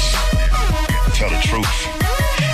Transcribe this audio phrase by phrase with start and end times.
[0.00, 1.18] this.
[1.18, 1.66] Tell the truth.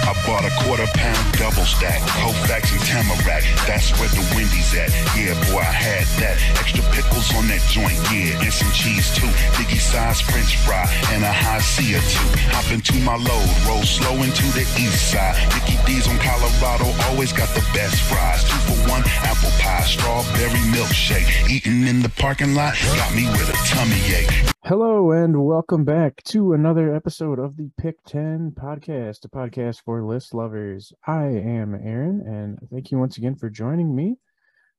[0.07, 3.43] I bought a quarter pound double stack, Koufax and Tamarack.
[3.67, 4.91] That's where the Wendy's at.
[5.19, 6.39] Yeah, boy, I had that.
[6.63, 9.27] Extra pickles on that joint, yeah, and some cheese too.
[9.59, 12.29] Biggie size French fry and a Hi-C or two.
[12.55, 15.35] Hop into my load, roll slow into the east side.
[15.55, 18.47] Mickey D's on Colorado always got the best fries.
[18.47, 21.27] Two for one, apple pie, strawberry milkshake.
[21.51, 24.56] Eating in the parking lot got me with a tummy ache.
[24.67, 30.03] Hello and welcome back to another episode of the Pick 10 podcast, a podcast for
[30.03, 30.93] list lovers.
[31.07, 34.17] I am Aaron and thank you once again for joining me.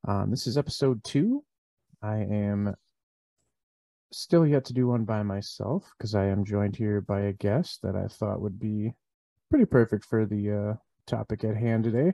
[0.06, 1.42] Um, this is episode two.
[2.04, 2.76] I am
[4.12, 7.82] still yet to do one by myself because I am joined here by a guest
[7.84, 8.92] that I thought would be
[9.50, 10.74] pretty perfect for the uh,
[11.06, 12.12] topic at hand today.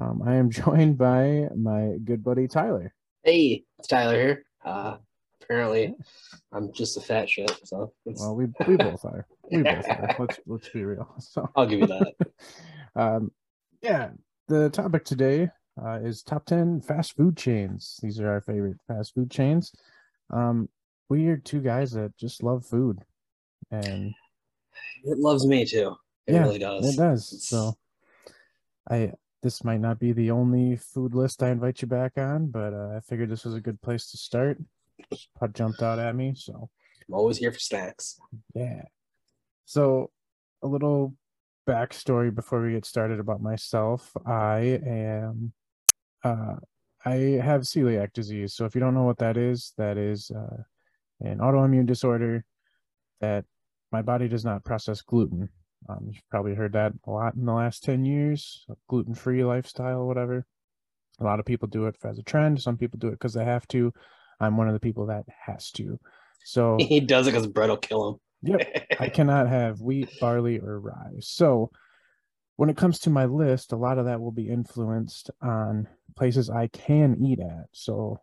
[0.00, 2.92] Um, I am joined by my good buddy Tyler.
[3.22, 4.46] Hey, it's Tyler here.
[4.64, 4.96] Uh,
[5.44, 5.94] apparently,
[6.52, 7.50] I'm just a fat shit.
[7.64, 9.26] So it's, Well, we we both are.
[9.50, 10.16] We both are.
[10.18, 11.08] Let's let's be real.
[11.20, 12.14] So I'll give you that.
[12.96, 13.30] um,
[13.82, 14.10] yeah,
[14.48, 15.50] the topic today
[15.82, 17.98] uh, is top 10 fast food chains.
[18.02, 19.72] These are our favorite fast food chains.
[20.30, 20.68] Um,
[21.08, 23.00] we are two guys that just love food.
[23.70, 24.14] And
[25.04, 25.96] It loves me too.
[26.26, 26.94] It yeah, really does.
[26.94, 27.46] it does.
[27.48, 27.76] So
[28.90, 32.72] I this might not be the only food list I invite you back on, but
[32.72, 34.58] uh, I figured this was a good place to start.
[35.38, 36.68] What jumped out at me, so
[37.08, 38.18] I'm always here for snacks.
[38.54, 38.82] Yeah.
[39.64, 40.10] So,
[40.62, 41.14] a little
[41.68, 44.12] backstory before we get started about myself.
[44.26, 45.52] I am,
[46.22, 46.56] uh,
[47.04, 48.54] I have celiac disease.
[48.54, 50.62] So, if you don't know what that is, that is uh,
[51.20, 52.44] an autoimmune disorder
[53.20, 53.44] that
[53.92, 55.48] my body does not process gluten.
[55.88, 60.06] Um, you've probably heard that a lot in the last 10 years gluten free lifestyle,
[60.06, 60.46] whatever.
[61.20, 62.60] A lot of people do it as a trend.
[62.60, 63.92] Some people do it because they have to.
[64.40, 65.98] I'm one of the people that has to.
[66.44, 68.20] So, He does it because bread will kill him.
[68.42, 68.86] Yep.
[69.00, 71.14] I cannot have wheat, barley, or rye.
[71.20, 71.70] So
[72.56, 76.50] when it comes to my list, a lot of that will be influenced on places
[76.50, 77.66] I can eat at.
[77.72, 78.20] So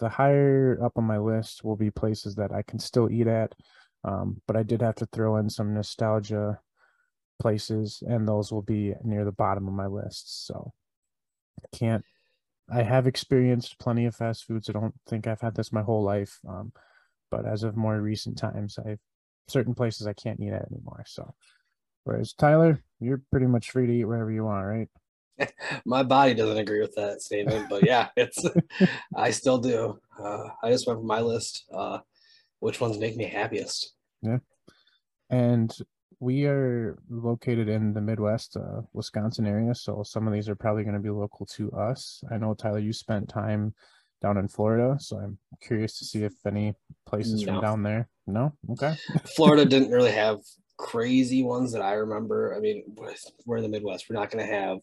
[0.00, 3.54] the higher up on my list will be places that I can still eat at.
[4.02, 6.60] Um, but I did have to throw in some nostalgia
[7.40, 10.46] places, and those will be near the bottom of my list.
[10.46, 10.72] So
[11.62, 12.04] I can't.
[12.70, 14.68] I have experienced plenty of fast foods.
[14.68, 16.38] I don't think I've had this my whole life.
[16.48, 16.72] Um,
[17.30, 19.00] but as of more recent times, I've
[19.48, 21.04] certain places I can't eat at anymore.
[21.06, 21.34] So,
[22.04, 25.52] whereas Tyler, you're pretty much free to eat wherever you want, right?
[25.84, 28.44] My body doesn't agree with that statement, but yeah, it's
[29.16, 29.98] I still do.
[30.18, 31.64] Uh, I just went from my list.
[31.72, 31.98] Uh,
[32.60, 33.94] which ones make me happiest?
[34.22, 34.38] Yeah,
[35.28, 35.76] and
[36.24, 39.74] we are located in the Midwest, uh, Wisconsin area.
[39.74, 42.24] So some of these are probably going to be local to us.
[42.30, 43.74] I know Tyler, you spent time
[44.22, 46.72] down in Florida, so I'm curious to see if any
[47.04, 48.08] places from down there.
[48.26, 48.94] No, okay,
[49.36, 50.38] Florida didn't really have
[50.78, 52.56] crazy ones that I remember.
[52.56, 54.06] I mean, we're- in the Midwest.
[54.08, 54.78] We're not going to have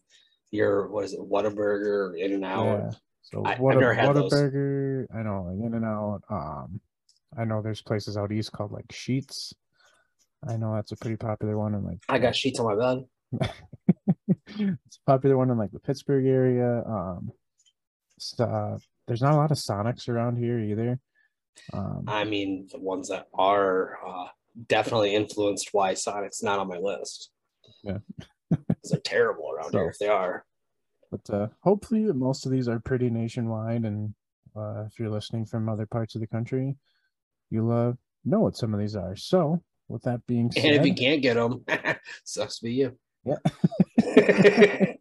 [0.52, 2.64] your what is it, Whataburger, In-N-Out.
[2.66, 2.90] yeah.
[3.22, 4.32] So I- I've what never had those.
[4.32, 5.06] Whataburger?
[5.12, 6.22] I know, like In-N-Out.
[6.30, 6.80] Um,
[7.36, 9.54] I know there's places out east called like Sheetz.
[10.48, 13.04] I know that's a pretty popular one in like I got sheets on my bed.
[14.48, 16.82] it's a popular one in like the Pittsburgh area.
[16.86, 17.30] Um,
[18.38, 20.98] uh, there's not a lot of Sonics around here either.
[21.72, 24.28] Um, I mean, the ones that are uh,
[24.68, 27.30] definitely influenced why Sonic's not on my list.
[27.82, 27.98] Yeah.
[28.50, 30.44] they're terrible around So- here if they are.
[31.10, 33.84] but uh, hopefully, most of these are pretty nationwide.
[33.84, 34.14] And
[34.56, 36.76] uh, if you're listening from other parts of the country,
[37.50, 37.92] you'll uh,
[38.24, 39.16] know what some of these are.
[39.16, 41.64] So, with that being said, And if you can't get them,
[42.24, 42.98] sucks to be you.
[43.24, 43.36] Yeah.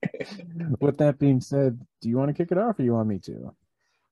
[0.79, 3.19] with that being said, do you want to kick it off, or you want me
[3.19, 3.53] to?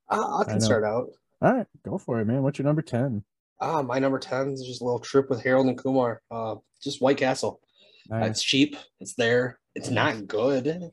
[0.10, 0.66] Uh, I I can know.
[0.66, 1.10] start out.
[1.42, 2.42] All right, go for it, man.
[2.44, 3.24] What's your number ten?
[3.62, 6.22] Uh, my number 10 is just a little trip with Harold and Kumar.
[6.32, 7.60] Uh, just White Castle.
[8.10, 8.30] Nice.
[8.30, 8.78] It's cheap.
[9.02, 9.60] It's there.
[9.76, 10.92] It's not good,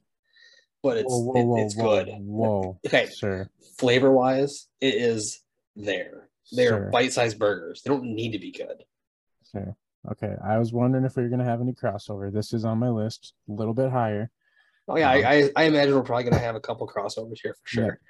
[0.83, 2.09] but it's Whoa, whoa, whoa, it's good.
[2.19, 3.49] Whoa, Okay, sir.
[3.79, 5.45] flavor wise, it is
[5.77, 6.29] there.
[6.57, 6.89] They Sure.
[6.89, 7.83] are bite sized burgers.
[7.83, 8.83] They don't need to be good.
[10.13, 10.35] Okay.
[10.45, 12.33] I was wondering if we were gonna have any crossover.
[12.33, 14.31] This is on my list, a little bit higher.
[14.89, 17.55] Oh yeah, Um, I, I I imagine we're probably gonna have a couple crossovers here
[17.55, 18.01] for sure.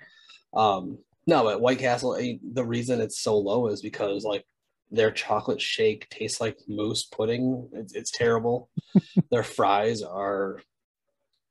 [0.55, 2.13] Um, no, but White Castle,
[2.53, 4.45] the reason it's so low is because like
[4.91, 7.69] their chocolate shake tastes like moose pudding.
[7.73, 8.71] It's, it's terrible.
[9.31, 10.61] their fries are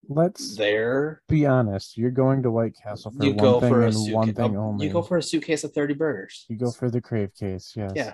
[0.07, 1.21] Let's there.
[1.27, 1.97] be honest.
[1.97, 4.87] You're going to White Castle for You one thing for a and one thing only.
[4.87, 6.45] You go for a suitcase of thirty burgers.
[6.47, 7.91] You go for the crave case, yes.
[7.95, 8.13] Yeah.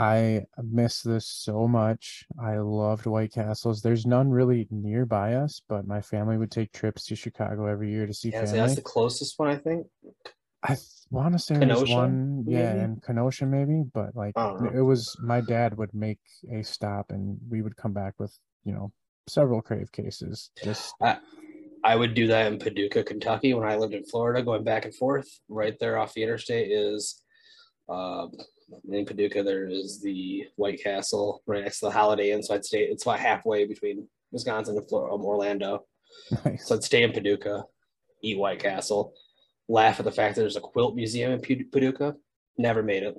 [0.00, 2.24] I miss this so much.
[2.42, 3.82] I loved White Castles.
[3.82, 8.06] There's none really nearby us, but my family would take trips to Chicago every year
[8.06, 8.60] to see Yeah, so family.
[8.60, 9.86] that's the closest one I think.
[10.62, 10.78] I
[11.10, 15.14] want to say there's Kenosha, one, yeah, in Kenosha maybe, but like I it was
[15.22, 16.20] my dad would make
[16.50, 18.92] a stop and we would come back with you know
[19.26, 20.50] several crave cases.
[20.64, 20.94] Just
[21.82, 24.94] I would do that in Paducah, Kentucky, when I lived in Florida, going back and
[24.94, 25.28] forth.
[25.48, 27.22] Right there off the interstate is,
[27.90, 28.28] uh,
[28.90, 32.42] in Paducah, there is the White Castle right next to the Holiday Inn.
[32.42, 32.82] So I'd stay.
[32.84, 35.84] It's about halfway between Wisconsin and Florida, um, Orlando.
[36.44, 36.66] nice.
[36.66, 37.64] So I'd stay in Paducah,
[38.22, 39.12] eat White Castle,
[39.68, 42.14] laugh at the fact that there's a quilt museum in Paducah.
[42.58, 43.16] Never made it.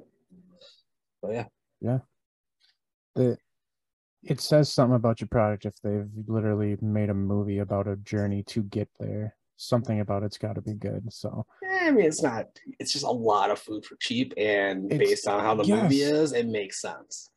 [1.21, 1.45] But yeah,
[1.81, 1.99] yeah,
[3.15, 3.37] the
[4.23, 8.43] it says something about your product if they've literally made a movie about a journey
[8.43, 9.35] to get there.
[9.61, 11.13] Something about it's got to be good.
[11.13, 12.47] So Eh, I mean, it's not.
[12.79, 16.01] It's just a lot of food for cheap, and It's- based on how the movie
[16.01, 17.29] is, it makes sense.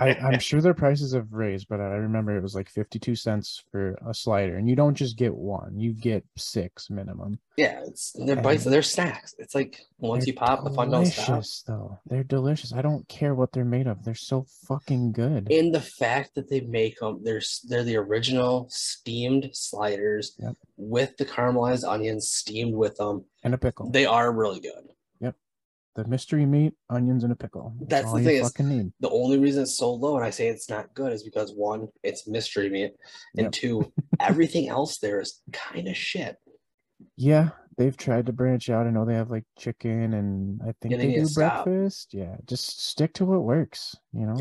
[0.00, 3.62] I, I'm sure their prices have raised, but I remember it was like 52 cents
[3.70, 7.38] for a slider, and you don't just get one; you get six minimum.
[7.56, 8.64] Yeah, it's they're bites.
[8.64, 9.34] They're snacks.
[9.38, 11.42] It's like once you pop, the fun don't stop.
[11.66, 11.98] though.
[12.06, 12.72] They're delicious.
[12.72, 14.04] I don't care what they're made of.
[14.04, 15.50] They're so fucking good.
[15.50, 20.54] And the fact that they make them, they're they're the original steamed sliders Yep.
[20.76, 23.24] with the caramelized onions steamed with them.
[23.42, 23.90] and a pickle.
[23.90, 24.88] They are really good.
[25.98, 27.74] The mystery meat, onions, and a pickle.
[27.88, 28.92] That's all the thing fucking need.
[29.00, 31.88] The only reason it's so low, and I say it's not good, is because one,
[32.04, 32.92] it's mystery meat,
[33.36, 33.52] and Yep.
[33.52, 36.36] two, everything else there is kind of shit.
[37.16, 38.86] Yeah, they've tried to branch out.
[38.86, 41.64] I know they have like chicken, and I think Yeah, they they, do to stop.
[41.64, 42.14] breakfast.
[42.14, 43.96] Yeah, just stick to what works.
[44.12, 44.36] You know.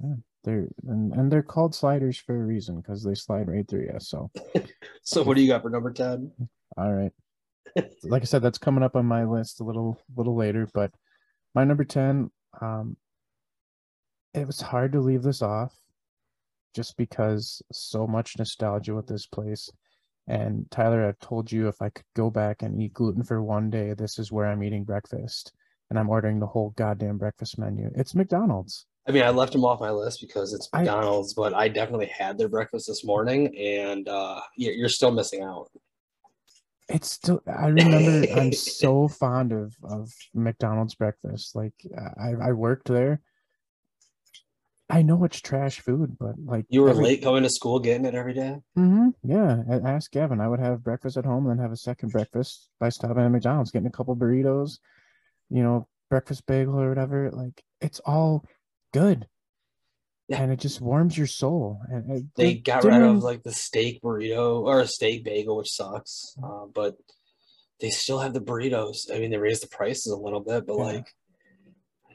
[0.00, 0.14] Yeah.
[0.44, 3.96] They're and, and they're called sliders for a reason because they slide right through you.
[3.98, 4.30] So
[5.02, 6.30] So what do you got for number ten?
[6.76, 7.12] all right.
[8.04, 10.68] Like I said, that's coming up on my list a little little later.
[10.72, 10.92] But
[11.54, 12.30] my number ten,
[12.60, 12.96] um,
[14.32, 15.74] it was hard to leave this off,
[16.74, 19.70] just because so much nostalgia with this place.
[20.26, 23.68] And Tyler, I've told you if I could go back and eat gluten for one
[23.70, 25.52] day, this is where I'm eating breakfast,
[25.90, 27.90] and I'm ordering the whole goddamn breakfast menu.
[27.94, 28.86] It's McDonald's.
[29.06, 32.06] I mean, I left them off my list because it's I- McDonald's, but I definitely
[32.06, 35.68] had their breakfast this morning, and uh, you're still missing out.
[36.88, 37.40] It's still.
[37.46, 38.26] I remember.
[38.32, 38.52] I'm
[38.82, 41.54] so fond of of McDonald's breakfast.
[41.56, 43.20] Like I I worked there.
[44.90, 48.04] I know it's trash food, but like You were every- late going to school, getting
[48.04, 48.58] it every day.
[48.76, 50.40] Mhm, Yeah, ask Gavin.
[50.42, 53.28] I would have breakfast at home and then have a second breakfast by stopping at
[53.30, 54.78] McDonald's, getting a couple burritos,
[55.48, 57.30] you know, breakfast bagel or whatever.
[57.30, 58.44] Like it's all
[58.92, 59.26] good,
[60.28, 60.40] Yeah.
[60.42, 61.80] and it just warms your soul.
[61.90, 65.56] And it, They the got rid of like the steak burrito or a steak bagel,
[65.58, 66.34] which sucks.
[66.42, 66.94] Uh, but
[67.80, 69.12] they still have the burritos.
[69.14, 70.84] I mean, they raised the prices a little bit, but Yeah.
[70.84, 71.06] like,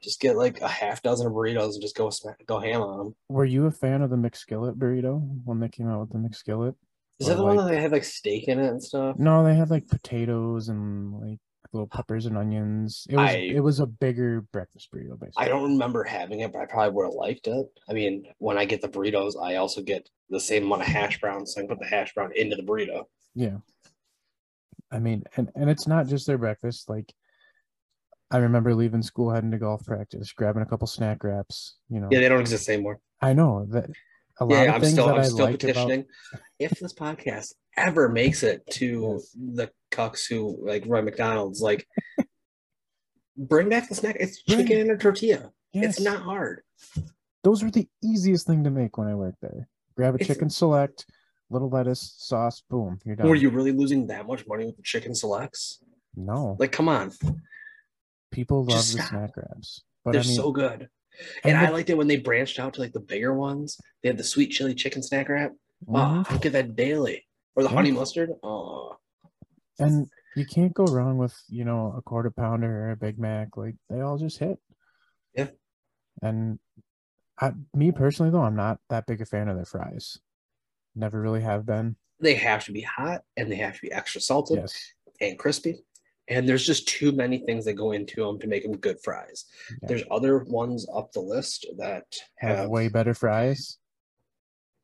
[0.01, 2.97] just get like a half dozen of burritos and just go smack, go ham on
[2.97, 3.15] them.
[3.27, 6.73] Were you a fan of the McSkillet burrito when they came out with the McSkillet?
[7.19, 9.17] Is Or that the one that they had like steak in it and stuff?
[9.19, 11.39] No, they had like potatoes and like
[11.71, 13.05] little peppers and onions.
[13.09, 15.45] It was I- it was a bigger breakfast burrito, basically.
[15.45, 17.67] I don't remember having it, but I probably would have liked it.
[17.87, 21.19] I mean, when I get the burritos, I also get the same amount of hash
[21.19, 23.05] browns, so I can put the hash brown into the burrito.
[23.35, 23.57] Yeah.
[24.91, 26.89] I mean, and and it's not just their breakfast.
[26.89, 27.13] Like,
[28.31, 31.77] I remember leaving school, heading to golf practice, grabbing a couple snack wraps.
[31.89, 32.99] You know, Yeah, they don't exist anymore.
[33.21, 33.89] I know that
[34.39, 36.05] a lot Yeah, of I'm things still that I'm I still like about petitioning.
[36.57, 41.87] If this podcast ever makes it to the cucks who like run McDonald's, like
[43.37, 44.17] bring back the snack.
[44.19, 44.81] It's chicken it.
[44.81, 45.51] and a tortilla.
[45.73, 46.61] yes, It's not hard.
[47.43, 49.67] those were the easiest thing to make when I worked there.
[49.95, 51.05] Grab a It's- chicken select,
[51.49, 53.27] little lettuce, sauce, boom, you're done.
[53.27, 55.81] Were you really losing that much money with the chicken selects?
[56.15, 57.11] No, Like, come on,
[58.31, 59.09] people love just the stop.
[59.09, 60.89] snack wraps, but they're I mean, so good.
[61.43, 63.77] and And I the- liked it when they branched out to like the bigger ones.
[64.01, 65.53] They had the sweet chili chicken snack wrap.
[65.87, 66.31] Oh, Mhm.
[66.31, 67.25] I get that daily.
[67.59, 67.75] Or the Yeah.
[67.75, 68.31] honey mustard.
[68.41, 68.95] Oh,
[69.79, 73.57] and you can't go wrong with you know a quarter pounder or a Big Mac.
[73.57, 74.59] Like they all just hit.
[75.35, 75.49] Yeah.
[76.21, 76.59] And
[77.37, 80.19] I, me personally though, I'm not that big a fan of their fries.
[80.95, 81.97] Never really have been.
[82.21, 84.93] they have to be hot and they have to be extra salted Yes.
[85.21, 85.83] and crispy.
[86.29, 89.45] And there's just too many things that go into them to make them good fries.
[89.81, 89.87] Yeah.
[89.89, 92.05] There's other ones up the list that
[92.37, 93.77] Have have way better fries.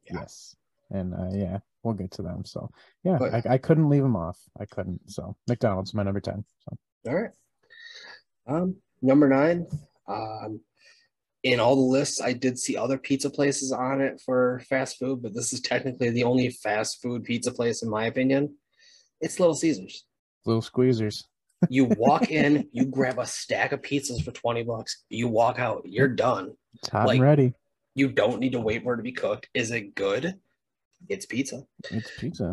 [0.05, 0.20] Yeah.
[0.22, 0.55] Yes.
[0.89, 2.44] And uh, yeah, we'll get to them.
[2.44, 2.70] So
[3.04, 4.38] yeah, I, I couldn't leave them off.
[4.60, 5.00] I couldn't.
[5.10, 6.44] So McDonald's my number ten.
[6.70, 6.77] So
[7.08, 7.32] All right.
[8.48, 9.68] Um, number nine.
[10.08, 10.60] Um,
[11.44, 15.22] in all the lists, I did see other pizza places on it for fast food,
[15.22, 18.56] but this is technically the only fast food pizza place, in my opinion.
[19.22, 20.06] It's Little Caesars.
[20.46, 21.24] little squeezers.
[21.70, 25.84] You walk in, you grab a stack of pizzas for 20 bucks, you walk out,
[25.86, 26.54] you're done.
[26.75, 27.54] It's hot Like- and ready.
[27.98, 29.48] You don't need to wait for it to be cooked.
[29.54, 30.36] Is it good?
[31.10, 31.64] It's pizza.
[31.92, 32.52] It's pizza.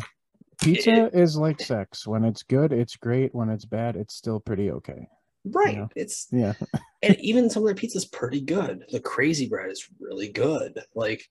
[0.63, 2.07] Pizza is like sex.
[2.07, 3.35] When it's good, it's great.
[3.35, 5.09] When it's bad, it's still pretty okay.
[5.45, 5.77] Right.
[5.77, 5.89] know?
[5.97, 6.55] It's Yeah.
[7.03, 8.85] and even some of their pizza's pretty good.
[8.91, 10.79] The crazy bread is really good.
[10.95, 11.29] Like,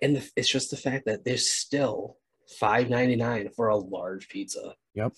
[0.00, 2.18] and the, it's just the fact that there's still
[2.58, 4.74] five ninety nine for a large pizza.
[4.94, 5.14] Yep.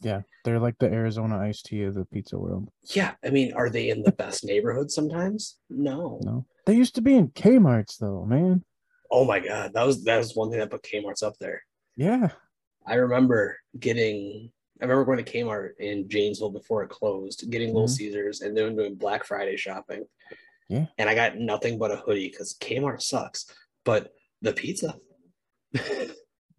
[0.00, 0.20] Yeah.
[0.44, 2.70] They're like the Arizona iced tea of the pizza world.
[2.94, 5.56] Yeah, I mean, are they in the best neighborhood sometimes?
[5.70, 6.20] No.
[6.22, 6.46] No.
[6.66, 8.64] They used to be in Kmart's though, man.
[9.10, 11.62] Oh my god, that was that was one thing that put Kmart's up there.
[11.96, 12.28] Yeah.
[12.86, 14.50] I remember getting.
[14.80, 17.96] I remember going to Kmart in Janesville before it closed, getting Little Mhm.
[17.96, 20.04] Caesars, and then doing Black Friday shopping.
[20.68, 20.86] Yeah.
[20.98, 23.46] And I got nothing but a hoodie because Kmart sucks.
[23.84, 24.94] But the pizza,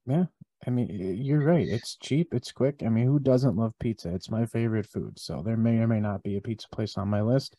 [0.05, 0.25] yeah.
[0.67, 0.89] I mean,
[1.23, 1.65] you're right.
[1.67, 2.33] It's cheap.
[2.33, 2.83] It's quick.
[2.85, 4.13] I mean, who doesn't love pizza?
[4.13, 5.17] It's my favorite food.
[5.17, 7.55] So there may or may not be a pizza place on my list.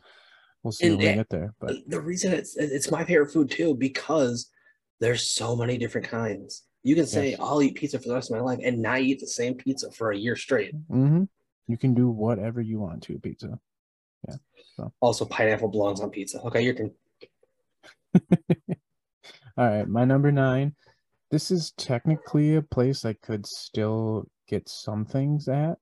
[0.62, 1.54] We'll see And when we get there.
[1.58, 4.50] But the reason it's it's my favorite food too because
[5.00, 6.64] there's so many different kinds.
[6.82, 7.40] You can say Yes.
[7.40, 9.90] I'll eat pizza for the rest of my life and not eat the same pizza
[9.90, 10.74] for a year straight.
[10.88, 11.24] hmm
[11.66, 13.58] you can do whatever you want to pizza.
[14.28, 14.86] Yeah.
[15.00, 16.40] Also, pineapple belongs on pizza.
[16.42, 16.90] Okay, your turn.
[19.56, 20.74] All right, my number nine.
[21.30, 25.78] This is technically a place I could still get some things at,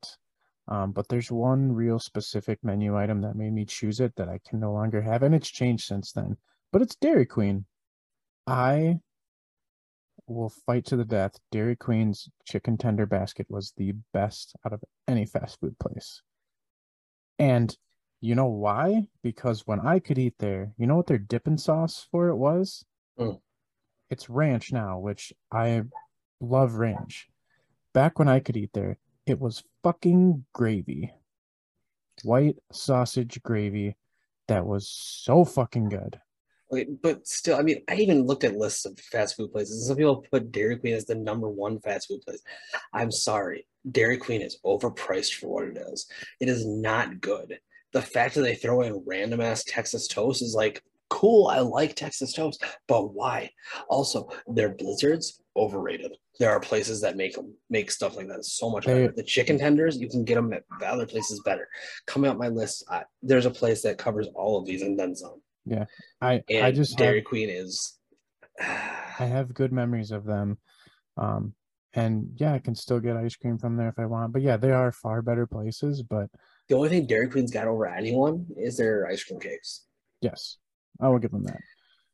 [0.68, 4.40] um, but there's one real specific menu item that made me choose it that I
[4.46, 6.36] can no longer have, and it's changed since then.
[6.70, 7.64] But it's Dairy Queen.
[8.46, 9.00] I
[10.28, 11.38] will fight to the death.
[11.50, 16.22] Dairy Queen's chicken tender basket was the best out of any fast food place.
[17.38, 17.76] And
[18.20, 19.08] you know why?
[19.22, 22.84] Because when I could eat there, you know what their dipping sauce for it was?
[23.18, 23.40] Mm.
[24.10, 25.82] It's ranch now, which I
[26.40, 27.28] love ranch.
[27.94, 31.12] Back when I could eat there, it was fucking gravy.
[32.24, 33.96] White sausage gravy
[34.48, 36.20] that was so fucking good.
[37.02, 39.78] But still, I mean, I even looked at lists of fast food places.
[39.78, 42.42] and Some people put Dairy Queen as the number one fast food place.
[42.92, 46.06] I'm sorry, Dairy Queen is overpriced for what it is.
[46.40, 47.58] It is not good.
[47.92, 51.46] The fact that they throw in random ass Texas toast is like cool.
[51.48, 53.50] I like Texas toast, but why?
[53.88, 56.12] Also, their blizzards overrated.
[56.38, 59.10] There are places that make them make stuff like that so much better.
[59.10, 61.68] The chicken tenders, you can get them at other places better.
[62.06, 65.16] Coming up my list, I, there's a place that covers all of these and then
[65.16, 65.40] some.
[66.20, 67.98] I And I just have, Dairy Queen is.
[68.60, 70.58] I have good memories of them.
[71.16, 71.54] Um
[71.94, 74.32] and yeah, I can still get ice cream from there if I want.
[74.32, 76.28] But yeah, they are far better places, but
[76.68, 79.84] the only thing Dairy Queen's got over anyone is their ice cream cakes.
[80.20, 80.58] yes.
[81.00, 81.60] I will give them that.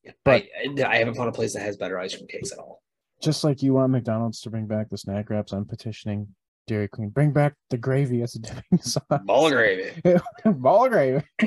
[0.03, 2.59] Yeah, But- I, I haven't found a place that has better ice cream cakes at
[2.59, 2.83] all.
[3.23, 6.29] Just like you want McDonald's to bring back the snack wraps, I'm petitioning
[6.67, 7.09] Dairy Queen.
[7.11, 9.03] Bring back the gravy as a dipping sauce.
[9.25, 10.03] Ball of gravy.
[10.45, 11.25] Ball of gravy.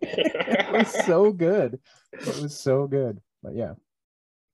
[0.00, 1.78] it was so good.
[2.12, 3.20] It was so good.
[3.42, 3.74] But yeah.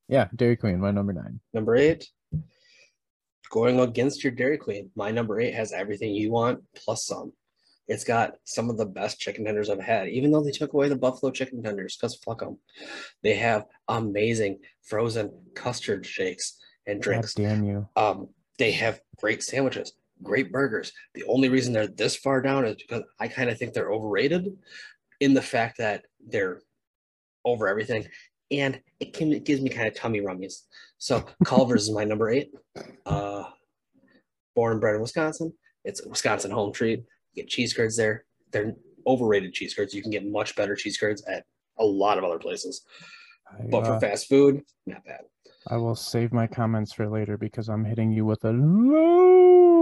[0.09, 1.41] Yeah, Dairy Queen, my number nine.
[1.53, 2.09] number eight,
[3.51, 4.91] going against your Dairy Queen.
[4.95, 7.33] My number eight has everything you want plus some.
[7.89, 10.89] It's got some of the best chicken tenders I've had, even though they took away
[10.89, 12.59] the buffalo chicken tenders because fuck them.
[13.23, 16.57] They have amazing frozen custard shakes
[16.87, 17.35] and God drinks.
[17.35, 17.89] damn you.
[17.97, 19.93] Um, they have great sandwiches,
[20.23, 20.93] great burgers.
[21.15, 24.57] The only reason they're this far down is because I kind of think they're overrated
[25.21, 26.61] in the fact that they're
[27.45, 28.07] over everything.
[28.51, 30.63] And it can it gives me kind of tummy rummies.
[30.99, 32.51] So Culver's is my number eight.
[33.05, 33.45] Uh,
[34.55, 35.53] born and bred in Wisconsin.
[35.85, 37.01] It's a Wisconsin home treat.
[37.33, 38.25] You get cheese curds there.
[38.53, 38.75] They're
[39.07, 39.95] overrated cheese curds.
[39.95, 41.45] You can get much better cheese curds at
[41.79, 42.83] a lot of other places.
[43.49, 45.21] I, But for uh, fast food, not bad.
[45.69, 49.76] I will save my comments for later because I'm hitting you with a low.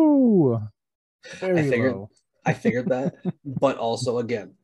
[1.41, 2.11] Very figured- low.
[2.47, 4.55] I figured that, but also again,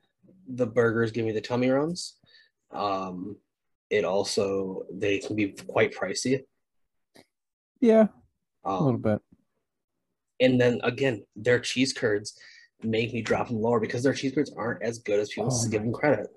[0.46, 2.16] the burgers give me the tummy runs.
[2.70, 3.36] Um,
[3.88, 6.40] it also they can be quite pricey.
[7.80, 8.08] Yeah,
[8.64, 9.20] a little Um, bit.
[10.40, 12.38] and then again, their cheese curds
[12.82, 15.68] make me drop them lower because their cheese curds aren't as good as people Oh
[15.70, 16.28] give them credit.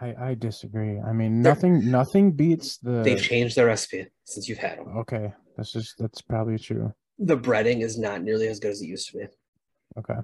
[0.00, 0.98] I, I disagree.
[0.98, 3.02] I mean, They're- nothing nothing beats the.
[3.02, 4.96] They've changed their recipe since you've had them.
[4.98, 6.92] Okay, that's just that's probably true.
[7.18, 9.24] The breading is not nearly as good as it used to be.
[9.98, 10.20] Okay.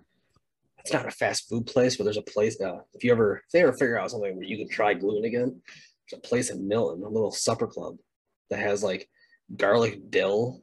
[0.81, 2.61] It's not a fast food place, but there's a place.
[2.61, 5.25] Uh, if you ever, if they ever figure out something where you can try gluten
[5.25, 5.61] again,
[6.11, 7.97] there's a place in Milton, a little supper club
[8.49, 9.09] that has like
[9.57, 10.63] garlic dill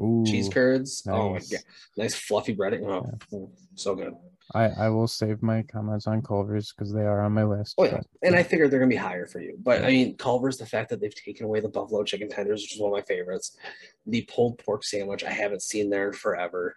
[0.00, 1.02] Ooh, cheese curds.
[1.08, 1.60] Oh my god,
[1.96, 2.86] nice fluffy breading.
[3.32, 4.14] Oh, so good.
[4.54, 7.74] I I will save my comments on Culver's because they are on my list.
[7.78, 9.56] Oh yeah, but- and I figured they're gonna be higher for you.
[9.62, 12.74] But I mean, Culver's the fact that they've taken away the buffalo chicken tenders, which
[12.74, 13.56] is one of my favorites.
[14.06, 16.76] The pulled pork sandwich I haven't seen there in forever.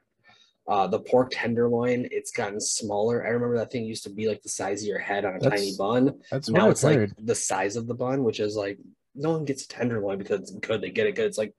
[0.68, 3.26] Uh, the pork tenderloin, it's gotten smaller.
[3.26, 5.40] I remember that thing used to be like the size of your head on a
[5.40, 6.20] tiny bun.
[6.30, 7.10] that's now I've it's heard.
[7.18, 8.78] like the size of the bun, which is like
[9.16, 10.82] no one gets a tenderloin because it's good.
[10.82, 11.26] They get it good.
[11.26, 11.54] It's like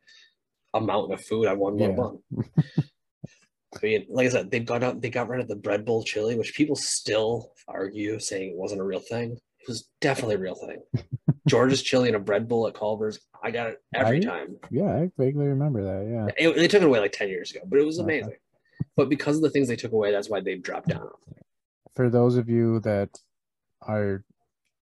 [0.73, 1.91] a mountain of food on one Yeah.
[1.91, 2.19] bun.
[3.75, 6.05] I mean, like I said, they've got up, they got rid of the bread bowl
[6.05, 9.33] chili, which people still argue saying it wasn't a real thing.
[9.61, 10.83] It was definitely a real thing.
[11.49, 14.23] George's chili and a bread bowl at Culver's, I got it every Right?
[14.25, 14.57] time.
[14.71, 16.09] Yeah, I vaguely remember that.
[16.39, 16.49] Yeah.
[16.51, 18.19] It- they took it away like 10 years ago, but it was Okay.
[18.21, 18.37] amazing.
[18.97, 21.09] But because of the things they took away, that's why they've dropped down.
[21.95, 23.11] For those of you that
[23.83, 24.25] are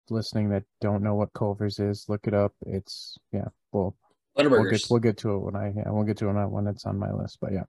[0.09, 2.53] listening that don't know what Culver's is, look it up.
[2.65, 3.47] It's yeah.
[3.71, 3.95] Well,
[4.37, 6.45] we'll get we'll get to it when I yeah, we'll get to it when I-
[6.45, 7.39] when it's on my list.
[7.41, 7.63] But yeah,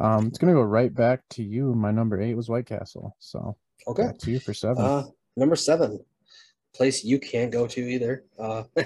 [0.00, 1.74] um, it's gonna go right back to you.
[1.74, 3.16] My number eight was White Castle.
[3.18, 4.04] So okay.
[4.04, 4.84] back to you for seven.
[4.84, 5.04] Uh,
[5.36, 6.04] number seven,
[6.74, 8.24] place you can't go to either.
[8.38, 8.64] Uh,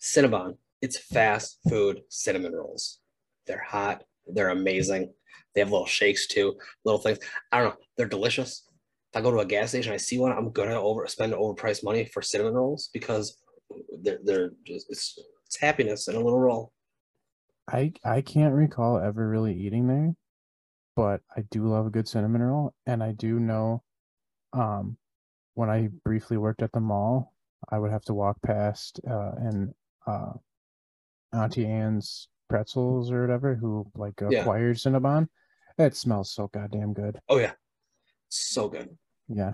[0.00, 0.56] Cinnabon.
[0.80, 3.00] It's fast food cinnamon rolls.
[3.46, 4.04] They're hot.
[4.26, 5.12] They're amazing.
[5.54, 7.18] They have little shakes too, little things.
[7.50, 7.76] I don't know.
[7.96, 8.68] They're delicious.
[9.12, 11.82] If I go to a gas station, I see one, I'm gonna over spend overpriced
[11.82, 13.38] money for cinnamon rolls because
[14.02, 16.72] they're they're just it's it's happiness in a little roll.
[17.68, 20.14] I I can't recall ever really eating there,
[20.96, 23.82] but I do love a good cinnamon roll, and I do know,
[24.52, 24.96] um,
[25.54, 27.34] when I briefly worked at the mall,
[27.68, 29.74] I would have to walk past uh and
[30.06, 30.32] uh
[31.32, 34.40] Auntie Anne's pretzels or whatever, who like Yeah.
[34.40, 35.28] acquired Cinnabon.
[35.76, 37.20] It smells so goddamn good.
[37.28, 37.52] Oh yeah,
[38.30, 38.96] so good.
[39.28, 39.52] Yeah,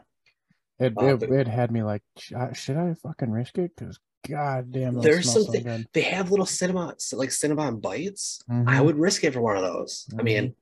[0.78, 3.74] it Uh, it, but- it had me like, sh- I- should I fucking risk it?
[3.76, 5.86] Because goddamn, those There's so something- good.
[5.92, 8.40] They have little cinnamon like cinnamon bites.
[8.48, 8.84] I Mhm.
[8.86, 10.06] would risk it for one of those.
[10.18, 10.54] I mean,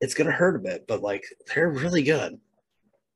[0.00, 2.40] it's gonna hurt a bit, but like they're really good.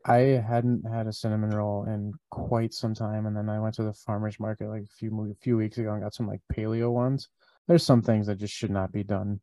[0.06, 3.84] I hadn't had a cinnamon roll in quite some time, and then I went to
[3.84, 6.92] the farmers market like a few a few weeks ago and got some like paleo
[6.92, 7.28] ones.
[7.68, 9.40] There's some things that just should not be done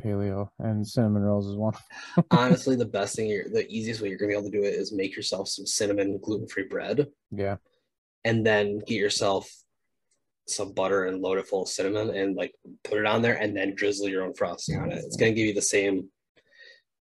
[0.00, 1.74] paleo, and cinnamon rolls is one.
[2.32, 4.74] Honestly, the best thing, you're, the easiest way you're gonna be able to do it
[4.74, 7.58] is make yourself some cinnamon gluten-free bread, Yeah,
[8.24, 9.61] and then get yourself
[10.46, 12.52] some butter and load it full of cinnamon, and like
[12.84, 14.98] put it on there, and then drizzle your own frosting on it.
[15.04, 16.08] It's gonna give you the same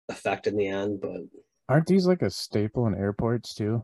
[0.09, 1.21] effect in the end, but
[1.69, 3.83] aren't these like a staple in airports too?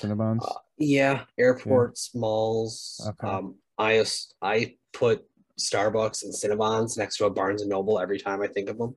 [0.00, 0.40] Cinnabons.
[0.42, 3.00] Uh, yeah, airports, malls.
[3.08, 3.26] Okay.
[3.32, 4.04] Um, I
[4.40, 5.24] I put
[5.60, 8.96] Starbucks and Cinnabons next to a Barnes and Noble every time I think of them.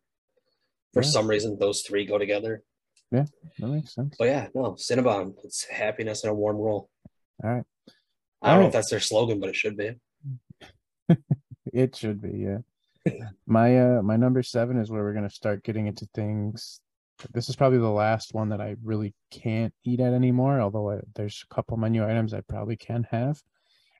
[0.93, 1.10] For Yeah.
[1.10, 2.63] some reason, those three go together.
[3.12, 3.25] Yeah,
[3.60, 4.15] that makes sense.
[4.17, 5.36] But yeah, no, Cinnabon.
[5.43, 6.89] It's happiness in a warm roll.
[7.43, 7.63] All right,
[8.45, 9.95] I don't know if that's their slogan, but it should be.
[11.73, 12.47] it should be.
[13.08, 16.81] Yeah, my uh my number seven is where we're gonna start getting into things.
[17.34, 20.60] This is probably the last one that I really can't eat at anymore.
[20.60, 23.41] Although I, there's a couple menu items I probably can have.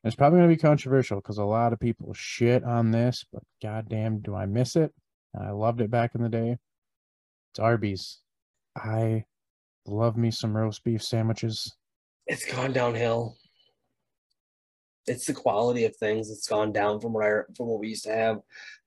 [0.04, 3.26] And it's probably going to be controversial because a lot of people shit on this,
[3.32, 4.94] but goddamn, do I miss it?
[5.34, 6.58] I loved it back in the day.
[7.52, 8.20] It's Arby's.
[8.76, 9.26] I
[9.88, 11.74] love me some roast beef sandwiches.
[12.28, 13.38] It's gone downhill.
[15.08, 16.30] It's the quality of things.
[16.30, 18.40] that's gone down from what I from what we used to have.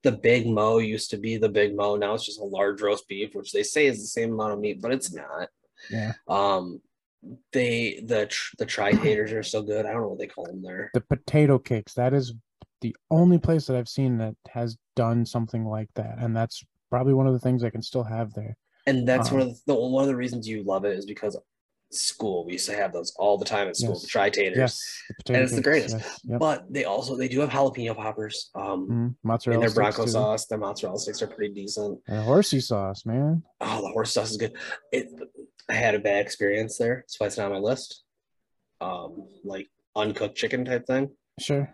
[0.03, 1.97] The Big Mo used to be the Big Mo.
[1.97, 4.61] Now it's just a large roast beef, which they say is the same amount of
[4.61, 5.49] meat, but it's not.
[5.91, 6.13] Yeah.
[6.27, 6.81] Um,
[7.53, 9.87] they the tr- the tri taters are so good.
[9.87, 10.91] I don't know what they call them there.
[10.95, 11.95] The potato cakes.
[11.95, 12.35] That is
[12.81, 16.19] the only place that I've seen that has done something like that.
[16.19, 18.57] And that's probably one of the things I can still have there.
[18.87, 21.37] And that's Um, one of the one of the reasons you love it is because
[21.91, 23.93] school we used to have those all the time at school.
[23.95, 24.03] Yes.
[24.03, 24.57] The tri taters.
[24.59, 25.03] Yes.
[25.27, 25.97] The And it's the greatest.
[25.97, 26.41] yes, Yep.
[26.41, 28.51] But they also they do have jalapeno poppers.
[28.55, 29.15] Um, Mhm.
[29.23, 32.01] Mozzarella their Bronco sauce, their mozzarella sticks are pretty decent.
[32.07, 33.43] And horsey sauce, man.
[33.61, 34.55] Oh, the horse sauce is good.
[34.93, 35.09] It,
[35.69, 36.97] I had a bad experience there.
[37.07, 38.05] That's why it's not on my list.
[38.81, 41.11] Um, like uncooked chicken type thing.
[41.41, 41.73] Sure.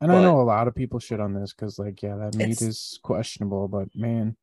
[0.00, 2.62] And I know a lot of people shit on this because, like, yeah, that meat
[2.62, 4.34] is questionable, but man,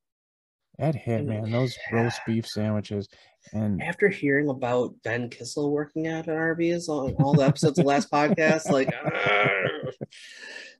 [0.77, 1.49] that hit, man.
[1.49, 3.07] Those roast beef sandwiches,
[3.53, 7.83] and After hearing about Ben Kissel working out at Arby's on all the episodes of
[7.85, 9.91] the last podcast, like I.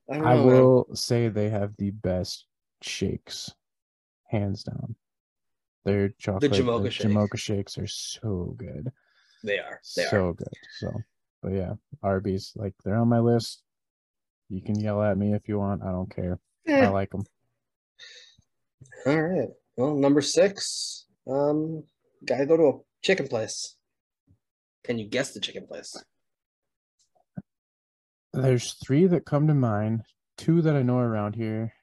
[0.10, 0.45] I man.
[0.45, 2.45] will say they have the best
[2.82, 3.51] shakes,
[4.30, 4.95] hands down.
[5.84, 7.08] Their chocolate, the Jamocha shake.
[7.08, 8.91] Jamocha shakes are so good,
[9.43, 9.80] They are.
[9.95, 10.10] They are.
[10.10, 10.47] so good.
[10.80, 10.93] So,
[11.41, 13.63] but yeah, Arby's, like, they're on my list.
[14.49, 15.84] You can yell at me if you want.
[15.84, 16.39] I don't care.
[16.67, 17.23] Eh, I like them.
[19.06, 19.49] all right.
[19.75, 21.06] Well, number six.
[21.30, 21.84] Um,
[22.25, 23.75] gotta go to a chicken place.
[24.84, 25.95] Can you guess the chicken place?
[28.34, 30.03] There's three that come to mind,
[30.38, 31.73] two that I know around here.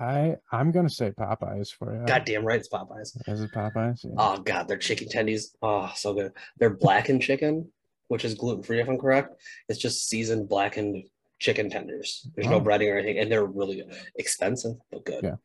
[0.00, 2.06] I I'm gonna say Popeyes for you.
[2.06, 3.16] Goddamn right, it's Popeyes.
[3.26, 4.04] Is it Popeyes?
[4.04, 4.10] Yeah.
[4.16, 5.46] Oh god, their chicken tendies.
[5.60, 6.32] Oh, so good.
[6.58, 7.70] They're blackened chicken,
[8.06, 9.34] which is gluten free if I'm correct.
[9.68, 11.04] It's just seasoned blackened
[11.40, 12.28] chicken tenders.
[12.36, 12.60] There's no Oh.
[12.60, 13.92] breading or anything, and they're really good.
[14.16, 15.24] Expensive, but good.
[15.24, 15.36] Yeah.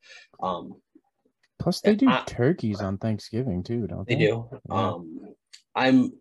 [0.42, 0.76] Um,
[1.64, 4.16] Plus they do I- turkeys on Thanksgiving too, don't they?
[4.16, 4.50] they do.
[4.70, 4.76] Yeah.
[4.76, 5.20] Um,
[5.74, 6.12] I'm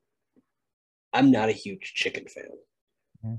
[1.12, 2.44] I'm not a huge chicken fan.
[3.24, 3.36] Yeah.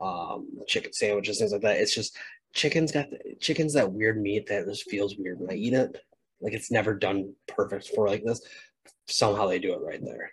[0.00, 1.76] Um, chicken sandwiches, things like that.
[1.76, 2.16] It's just
[2.54, 5.96] chicken's got the, chicken's that weird meat that just feels weird when I eat it.
[6.40, 8.40] Like it's never done perfect for like this.
[9.06, 10.32] Somehow they do it right there,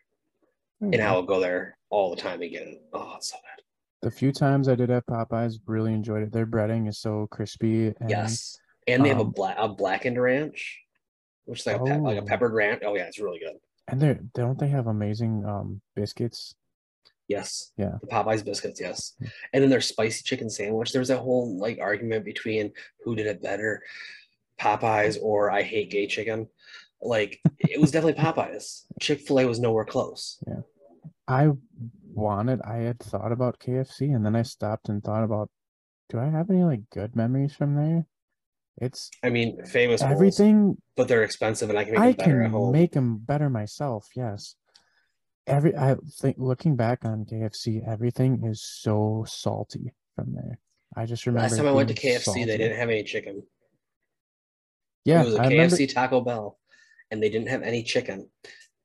[0.82, 2.80] and I will go there all the time again.
[2.94, 4.10] Oh, it's so good.
[4.10, 6.32] The few times I did at Popeyes, really enjoyed it.
[6.32, 7.94] Their breading is so crispy.
[8.00, 10.85] And, Yes, and they have a um, black a blackened ranch,
[11.46, 12.26] which is like a pep, like a Oh.
[12.26, 12.82] peppered ranch.
[12.86, 13.56] Oh yeah, it's really good.
[13.88, 16.56] And they don't they have amazing um biscuits?
[17.28, 17.72] Yes.
[17.78, 17.98] Yeah.
[18.02, 19.14] The Popeyes biscuits, yes.
[19.22, 19.32] Mm.
[19.54, 20.92] And then their spicy chicken sandwich.
[20.92, 22.72] There was that whole like argument between
[23.04, 23.82] who did it better,
[24.60, 26.48] Popeyes or I hate gay chicken.
[27.02, 28.84] Like it was definitely Popeyes.
[29.02, 30.38] Chick-fil-A was nowhere close.
[30.48, 30.62] Yeah.
[31.28, 31.50] I
[32.14, 35.50] wanted I had thought about KFC and then I stopped and thought about
[36.10, 38.06] do I have any like good memories from there?
[38.78, 42.18] It's I mean, famous bowls, everything but they're expensive and I can make I them
[42.18, 42.72] better at can home.
[42.72, 44.08] make them better myself.
[44.16, 44.56] Yes.
[45.48, 50.60] Every I think looking back on KFC, everything is so salty from there.
[50.96, 51.44] I just remember.
[51.48, 52.46] Last time I went to KFC, salty.
[52.46, 53.44] they didn't have any chicken.
[55.06, 55.86] Yeah, it was a I KFC remember.
[55.88, 56.58] Taco Bell,
[57.12, 58.30] and they didn't have any chicken.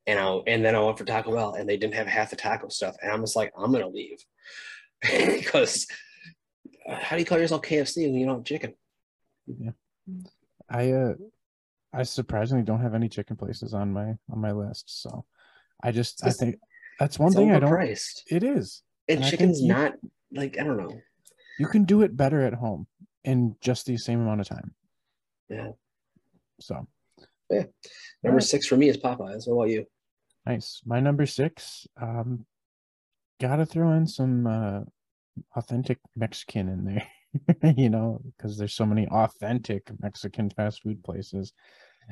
[0.07, 2.37] And I and then I went for Taco Bell, and they didn't have half the
[2.37, 2.95] taco stuff.
[3.03, 4.19] And I'm just like, I'm gonna leave
[5.03, 5.87] because
[6.89, 8.75] uh, how do you call yourself KFC when you don't have chicken?
[10.69, 11.15] I uh,
[11.93, 15.03] I surprisingly don't have any chicken places on my on my list.
[15.03, 15.25] So,
[15.83, 16.57] I just I think
[16.99, 17.73] that's one thing I don't.
[18.31, 18.83] It is.
[19.09, 19.95] and and chicken's not
[20.33, 21.01] like I don't know.
[21.59, 22.87] You can do it better at home
[23.25, 24.75] in just the same amount of time.
[25.49, 25.71] Yeah.
[26.61, 26.87] So
[27.51, 27.65] Yeah.
[28.23, 28.43] Number Alright.
[28.45, 29.47] six for me is Popeyes.
[29.47, 29.87] What about you?
[30.47, 30.81] nice.
[30.87, 31.87] My number six.
[32.01, 32.47] Um,
[33.41, 34.81] gotta throw in some uh
[35.57, 37.07] authentic Mexican in there.
[37.77, 41.53] you know, because there's so many authentic Mexican fast food places.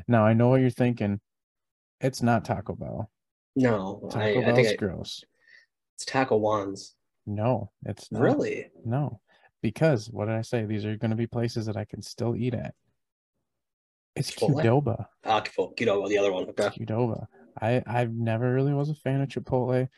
[0.06, 1.20] Now I know what you're thinking.
[2.00, 3.10] It's not Taco Bell.
[3.56, 5.24] No, Taco I Bell's think I, gross.
[5.96, 6.94] it's Taco John's.
[7.26, 8.22] No, it's not.
[8.22, 8.70] Really?
[8.84, 9.20] No,
[9.62, 10.64] because what did I say?
[10.64, 12.74] These are going to be places that I can still eat at.
[14.14, 14.62] It's Chipotle?
[14.62, 15.06] Qdoba.
[15.24, 16.44] Ah, Qdoba, the other one.
[16.50, 16.68] Okay.
[16.68, 17.26] Qdoba.
[17.60, 19.88] I I never really was a fan of Chipotle.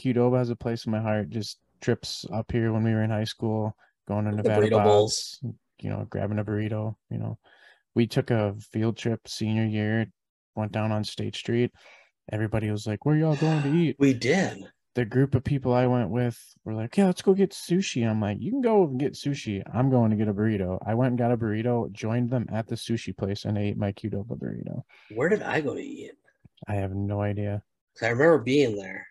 [0.00, 1.30] Qdoba has a place in my heart.
[1.30, 3.76] Just trips up here when we were in high school,
[4.08, 5.38] going to The Nevada burrito bowls.
[5.78, 6.96] You know, grabbing a burrito.
[7.10, 7.38] You know,
[7.94, 10.06] we took a field trip senior year,
[10.56, 11.70] went down on State Street.
[12.32, 14.64] Everybody was like, "Where y'all going to eat?" We did.
[14.94, 18.20] the group of people I went with were like, "Yeah, let's go get sushi." I'm
[18.20, 19.62] like, "You can go and get sushi.
[19.72, 22.66] I'm going to get a burrito." I went and got a burrito, joined them at
[22.66, 24.82] the sushi place, and ate my Qdoba burrito.
[25.14, 26.12] Where did I go to eat?
[26.66, 27.62] I have no idea.
[28.02, 29.06] I remember being there.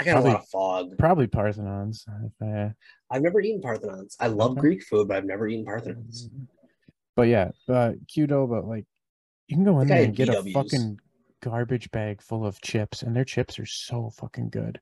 [0.00, 0.98] I got Probably- a lot of fog.
[0.98, 2.04] Probably Parthenons.
[2.42, 2.74] I-
[3.10, 4.16] I've never eaten Parthenons.
[4.18, 4.60] I love Okay.
[4.60, 6.28] Greek food, but I've never eaten Parthenons.
[7.14, 8.86] But yeah, but Qdoba, like,
[9.46, 10.98] you can go in there and get a fucking
[11.40, 14.80] garbage bag full of chips, and their chips are so fucking good.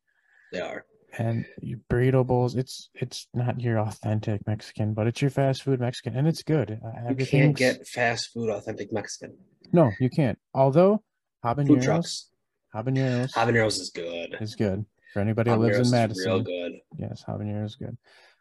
[0.53, 0.87] They are.
[1.19, 5.79] And your burrito bowls, it's it's not your authentic Mexican, but it's your fast food
[5.79, 6.81] Mexican, and it's good.
[6.83, 9.37] Uh, You can't get fast food authentic Mexican.
[9.75, 10.39] No, you can't.
[10.55, 11.03] Although
[11.45, 12.31] habaneros,
[12.75, 14.37] habaneros Habaneros is good.
[14.41, 16.25] is good for anybody who lives in Madison.
[16.33, 16.73] real good.
[16.97, 17.97] Yes, habanero is good.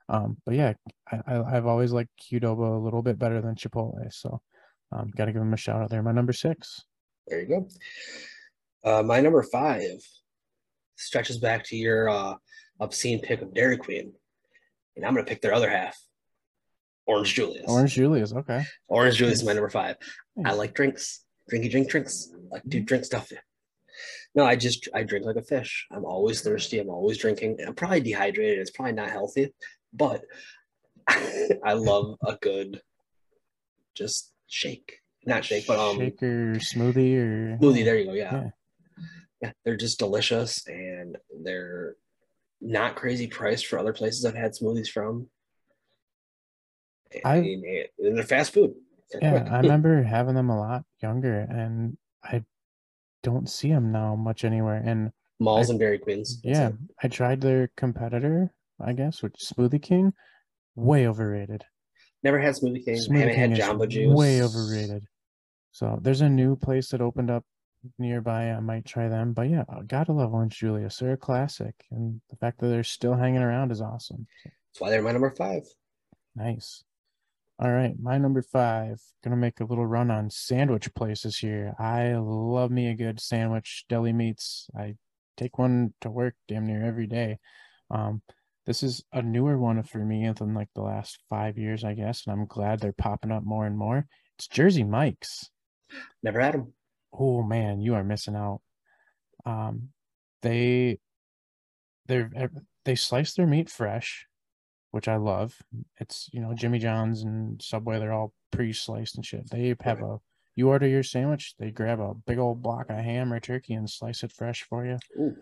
[0.10, 0.74] Um, but yeah,
[1.12, 4.42] I, I I've always liked Qdoba a little bit better than Chipotle, so
[4.92, 6.04] um, got to give them a shout out there.
[6.04, 6.84] My number six.
[7.28, 7.68] There you go.
[8.84, 10.00] Uh, my number five
[10.96, 12.36] stretches back to your uh,
[12.80, 14.14] obscene pick of Dairy Queen,
[14.96, 15.98] and I'm gonna pick their other half,
[17.06, 17.66] Orange Julius.
[17.68, 18.34] Orange Julius.
[18.34, 18.64] Okay.
[18.88, 19.96] Orange Julius is my number five.
[20.46, 22.30] I like drinks, drinky drink drinks.
[22.52, 23.32] I like do drink stuff.
[24.34, 25.88] No, I just I drink like a fish.
[25.92, 26.80] I'm always thirsty.
[26.80, 27.58] I'm always drinking.
[27.66, 28.60] I'm probably dehydrated.
[28.60, 29.54] It's probably not healthy,
[29.94, 30.24] but
[31.08, 32.82] I love a good
[33.96, 35.00] just shake.
[35.26, 37.84] Not shake, but um shaker smoothie or smoothie.
[37.84, 38.14] There you go.
[38.14, 38.34] Yeah.
[38.34, 38.50] Yeah.
[39.42, 39.52] yeah.
[39.66, 41.96] they're just delicious and they're
[42.62, 45.28] not crazy priced for other places I've had smoothies from.
[47.26, 47.46] And,
[48.00, 48.74] and they're fast food.
[49.12, 49.52] They're Yeah, quick.
[49.52, 52.44] I remember having them a lot younger, and I
[53.24, 54.82] don't see them now much anywhere.
[54.86, 56.40] And Malls I- and Dairy Queens.
[56.44, 56.76] Yeah, it.
[57.04, 60.14] I tried their competitor, I guess, which is Smoothie King.
[60.76, 61.64] Way overrated.
[62.24, 62.96] Never had Smoothie King.
[62.96, 64.16] Smoothie haven't had King is Jamba Juice.
[64.16, 65.04] way overrated.
[65.72, 67.44] So there's a new place that opened up
[67.98, 68.52] nearby.
[68.52, 69.34] I might try them.
[69.34, 70.98] But yeah, I gotta love Orange Julius.
[70.98, 74.28] They're a classic, and the fact that they're still hanging around is awesome.
[74.44, 75.64] That's why they're my number five.
[76.36, 76.84] Nice.
[77.62, 79.00] All right, my number five.
[79.24, 81.76] Gonna make a little run on sandwich places here.
[81.78, 84.68] I love me a good sandwich, deli meats.
[84.76, 84.96] I
[85.38, 87.38] take one to work damn near every day.
[87.92, 88.24] Um,
[88.66, 92.26] this is a newer one for me than like the last five years, I guess,
[92.26, 94.08] and I'm glad they're popping up more and more.
[94.40, 95.52] It's Jersey Mike's.
[96.24, 96.74] Never had them.
[97.14, 98.62] Oh man, you are missing out.
[99.46, 99.90] Um,
[100.42, 100.98] they
[102.08, 102.50] they're
[102.86, 104.26] they slice their meat fresh.
[104.92, 105.58] Which I love.
[106.00, 108.00] It's you know Jimmy John's and Subway.
[108.00, 109.50] They're all pre-sliced and shit.
[109.50, 110.20] They have a
[110.56, 113.90] you order your sandwich, they grab a big old block of ham or turkey and
[113.90, 114.98] slice it fresh for you.
[115.20, 115.36] Ooh.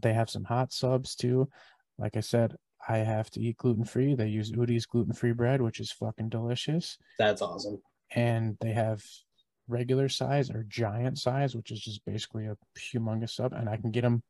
[0.00, 1.48] They have some hot subs too.
[1.98, 2.54] Like I said,
[2.86, 4.14] I have to eat gluten free.
[4.14, 6.98] They use Udi's gluten free bread, which is fucking delicious.
[7.18, 7.80] That's awesome.
[8.14, 9.02] And they have
[9.68, 13.52] regular size or giant size, which is just basically a humongous sub.
[13.52, 14.22] And I can get them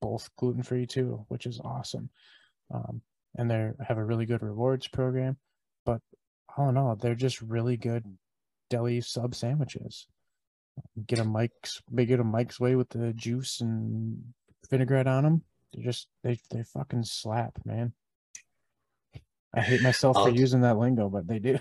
[0.00, 2.10] both gluten free too, which is awesome.
[2.72, 3.00] Um,
[3.36, 5.36] and they have a really good rewards program.
[5.84, 6.00] But
[6.56, 8.04] all in all, they're just really good
[8.70, 10.06] deli sub sandwiches.
[11.06, 14.22] Get a Mike's, they get a Mike's way with the juice and
[14.70, 15.42] vinaigrette on them.
[15.74, 17.92] They just they they fucking slap, man.
[19.54, 21.58] I hate myself for I'll- using that lingo, but they do.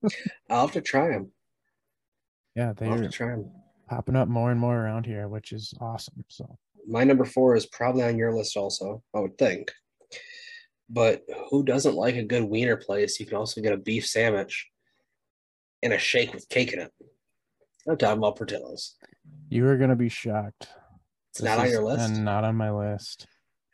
[0.50, 1.30] I'll have to try them.
[2.54, 3.50] yeah, I'll to try them.
[3.88, 6.24] popping up more and more around here, which is awesome.
[6.28, 6.56] So
[6.88, 9.72] My number four is probably on your list also, I would think.
[10.88, 13.18] But who doesn't like a good wiener place?
[13.18, 14.68] You can also get a beef sandwich
[15.82, 16.92] and a shake with cake in it.
[17.88, 18.96] I'm talking about Portillo's.
[19.48, 20.68] you are gonna be shocked.
[21.30, 22.10] It's This not on your list.
[22.10, 23.26] And not on my list.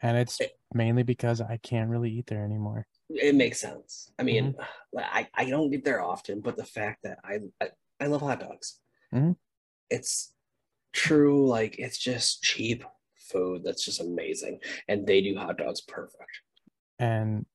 [0.03, 2.87] And it's It- mainly because I can't really eat there anymore.
[3.11, 4.13] it makes sense.
[4.19, 4.99] I mean, Mm-hmm.
[4.99, 7.71] I, I don't get there often, but the fact that I I,
[8.01, 8.81] I love hot dogs.
[9.13, 9.37] Mhm.
[9.91, 10.33] It's
[10.93, 12.85] true, like it's just cheap
[13.17, 14.61] food that's just amazing.
[14.89, 16.41] And they do hot dogs perfect.
[17.01, 17.47] And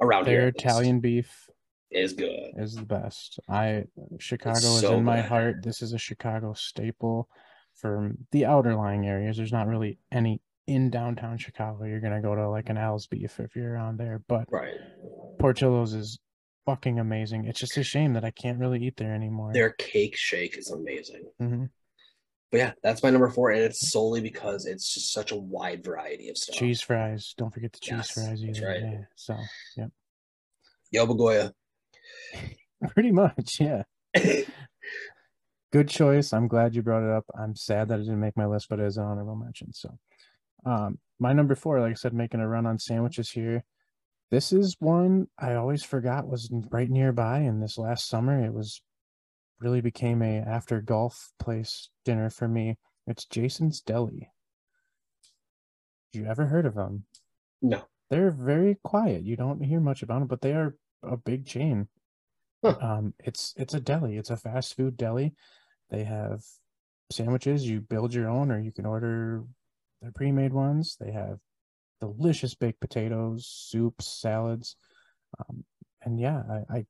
[0.00, 0.36] Around here.
[0.38, 1.48] their least, Italian beef
[1.90, 2.52] is good.
[2.56, 3.38] is the best.
[3.48, 3.84] I
[4.18, 5.56] Chicago is in my heart.
[5.62, 7.28] This is a Chicago staple
[7.74, 9.36] for the outer lying areas.
[9.36, 11.84] There's not really any in downtown Chicago.
[11.84, 14.74] You're gonna go to like an Al's Beef if you're around there, but Right.
[15.38, 16.18] Portillo's is
[16.66, 17.44] fucking amazing.
[17.46, 19.52] It's just a shame that I can't really eat there anymore.
[19.52, 21.24] Their cake shake is amazing.
[21.38, 21.64] hmm
[22.50, 25.84] But yeah, that's my number four, and it's solely because it's just such a wide
[25.84, 26.56] variety of stuff.
[26.56, 27.34] Cheese fries.
[27.36, 28.66] Don't forget the cheese Yes, fries that's either.
[28.66, 28.80] right.
[28.82, 29.00] Yeah.
[29.16, 29.36] So
[29.76, 29.86] yeah,
[30.94, 31.52] Yobagoya.
[32.94, 33.60] pretty much.
[33.60, 33.82] Yeah.
[35.70, 36.32] Good choice.
[36.32, 37.26] I'm glad you brought it up.
[37.38, 39.74] I'm sad that it didn't make my list, but it is an honorable mention.
[39.74, 39.98] So,
[40.64, 43.64] um, my number four, like I said, making a run on sandwiches here.
[44.30, 48.80] This is one I always forgot was right nearby, and this last summer it was
[49.60, 52.76] really became a after golf place dinner for me.
[53.06, 54.30] It's Jason's Deli.
[56.12, 57.04] You ever heard of them?
[57.60, 57.82] No.
[58.10, 59.24] They're very quiet.
[59.24, 61.88] You don't hear much about them, but they are a big chain.
[62.64, 62.76] Huh.
[62.80, 64.16] Um, it's it's a deli.
[64.16, 65.34] It's a fast food deli.
[65.90, 66.42] They have
[67.12, 67.68] sandwiches.
[67.68, 69.44] You build your own, or you can order
[70.00, 70.96] their pre-made ones.
[70.98, 71.38] They have
[72.00, 74.76] delicious baked potatoes, soups, salads,
[75.38, 75.64] um,
[76.02, 76.86] and yeah, I, I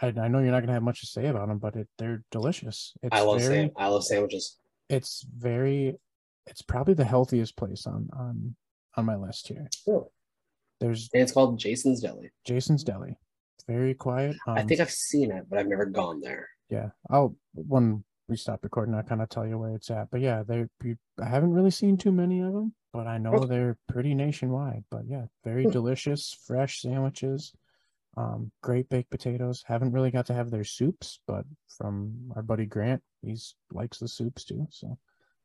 [0.00, 2.22] I I know you're not gonna have much to say about them, but it they're
[2.30, 2.92] delicious.
[3.02, 4.56] It's I love very I love sandwiches.
[4.88, 5.98] it's very
[6.46, 8.56] it's probably the healthiest place on on
[8.96, 9.68] on my list here.
[9.88, 10.10] Oh.
[10.80, 12.30] There's And it's called Jason's Deli.
[12.44, 13.16] Jason's Deli.
[13.66, 14.36] Very quiet.
[14.46, 16.48] Um, I think I've seen it, but I've never gone there.
[16.68, 16.90] yeah.
[17.10, 20.10] I'll when we stop recording, I'll kind of tell you where it's at.
[20.10, 20.66] But yeah, they
[21.20, 23.46] I haven't really seen too many of them, but I know Okay.
[23.46, 24.84] they're pretty nationwide.
[24.90, 25.70] But yeah, very Hmm.
[25.70, 27.52] delicious, fresh sandwiches.
[28.16, 29.62] Um, great baked potatoes.
[29.66, 34.08] Haven't really got to have their soups, but from our buddy Grant, he's likes the
[34.08, 34.66] soups too.
[34.70, 34.98] So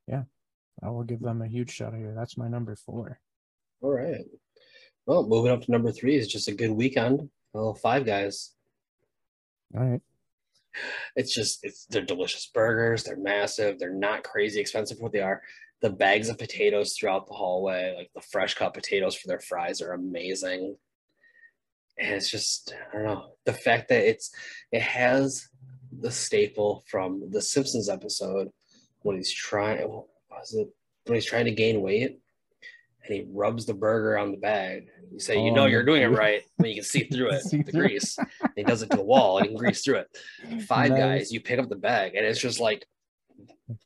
[0.07, 0.23] yeah,
[0.81, 2.13] I will give them a huge shout out here.
[2.15, 3.19] That's my number four.
[3.81, 4.25] All right.
[5.05, 7.29] Well, moving up to number three is just a good weekend.
[7.53, 8.53] Well, five guys.
[9.75, 10.01] All right.
[11.17, 13.03] It's just it's they're delicious burgers.
[13.03, 13.79] They're massive.
[13.79, 15.41] They're not crazy expensive for what they are.
[15.81, 19.81] The bags of potatoes throughout the hallway, like the fresh cut potatoes for their fries,
[19.81, 20.77] are amazing.
[22.01, 24.31] And it's just I don't know the fact that it's
[24.71, 25.47] it has
[25.91, 28.49] the staple from the Simpsons episode
[29.03, 30.67] when he's trying what was it
[31.05, 32.19] when he's trying to gain weight
[33.05, 34.87] and he rubs the burger on the bag.
[35.11, 37.41] You say, you Oh, know, you're doing it right when you can see through it,
[37.43, 38.17] See the through grease.
[38.17, 40.17] And he does it to a wall and he can grease through it.
[40.67, 40.99] Five Nice.
[40.99, 42.85] guys, you pick up the bag and it's just like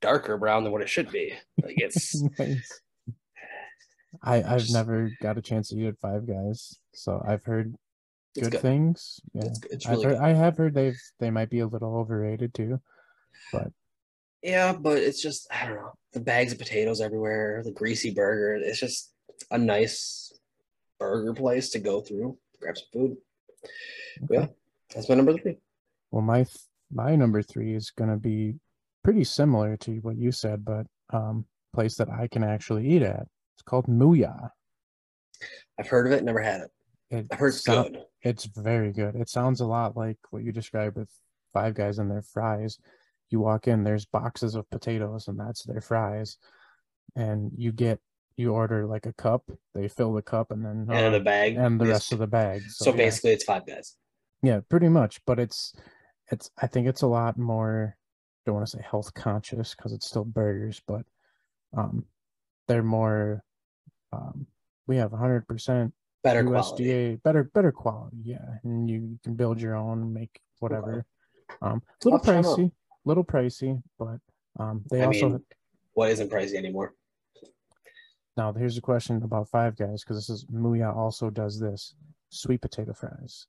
[0.02, 1.34] darker brown than what it should be.
[1.64, 2.82] Like it's nice.
[4.24, 7.76] I I've Just- never got a chance to eat at Five Guys, so I've heard
[8.44, 8.62] good, good.
[8.62, 9.20] things.
[9.34, 10.22] Yeah, It's, it's really heard, good.
[10.22, 12.80] I have heard they've they might be a little overrated too.
[13.52, 13.72] But
[14.42, 15.94] yeah, but it's just I don't know.
[16.14, 18.56] The bags of potatoes everywhere, the greasy burger.
[18.56, 19.12] It's just
[19.52, 20.32] a nice
[21.00, 23.18] burger place to go through, grab some food.
[24.24, 24.42] Okay.
[24.42, 24.48] Yeah,
[24.94, 25.58] that's my number three.
[26.12, 26.58] Well, my th-
[26.92, 28.56] my number three is gonna be
[29.04, 33.28] pretty similar to what you said, but um, place that I can actually eat at.
[33.56, 34.50] It's called Mooyah.
[35.80, 36.72] I've heard of it, never had it.
[37.10, 38.04] It heard it's good.
[38.22, 39.16] It's very good.
[39.16, 41.10] It sounds a lot like what you described with
[41.54, 42.80] Five Guys and their fries.
[43.30, 46.38] You walk in, there's boxes of potatoes, and that's their fries.
[47.16, 48.00] And you get
[48.38, 51.56] you order like a cup, they fill the cup and then and uh, the bag
[51.56, 52.64] and the rest of the bag.
[52.70, 52.98] So, yeah.
[52.98, 53.96] basically, it's five guys.
[54.44, 55.22] Yeah, pretty much.
[55.26, 55.74] But it's
[56.32, 57.96] it's I think it's a lot more
[58.46, 61.04] don't want to say health conscious because it's still burgers, but
[61.76, 62.06] um
[62.68, 63.44] they're more
[64.12, 64.48] um
[64.88, 65.94] we have hundred percent
[66.26, 67.16] Better USDA quality.
[67.24, 68.58] better better quality, yeah.
[68.64, 71.06] And you can build your own, make whatever.
[71.62, 72.58] Um a little I'll try 'em out.
[72.58, 72.72] pricey,
[73.06, 74.18] little pricey, but
[74.60, 75.44] um they I also mean,
[75.94, 76.96] what isn't pricey anymore?
[78.38, 81.94] now here's a question about five guys because this is Mooyah also does this
[82.30, 83.46] sweet potato fries.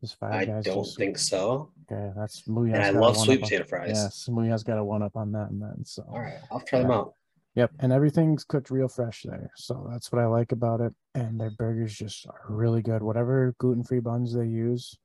[0.00, 1.72] Does five I guys do don't sweet- think so.
[1.90, 3.90] Okay, that's Mooyah's And I love sweet up potato fries.
[3.94, 6.82] Yes, Mooyah's got a one up on that and then so All right, I'll try
[6.82, 7.14] them out.
[7.56, 9.50] Yep, and everything's cooked real fresh there.
[9.56, 10.92] So that's what I like about it.
[11.14, 13.02] And their burgers just are really good.
[13.02, 14.96] Whatever gluten free buns they use,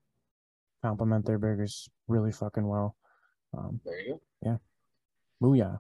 [0.84, 2.96] complement their burgers really fucking well.
[3.58, 4.22] Um, There you go.
[4.44, 4.58] Yeah.
[5.42, 5.80] Mooyah.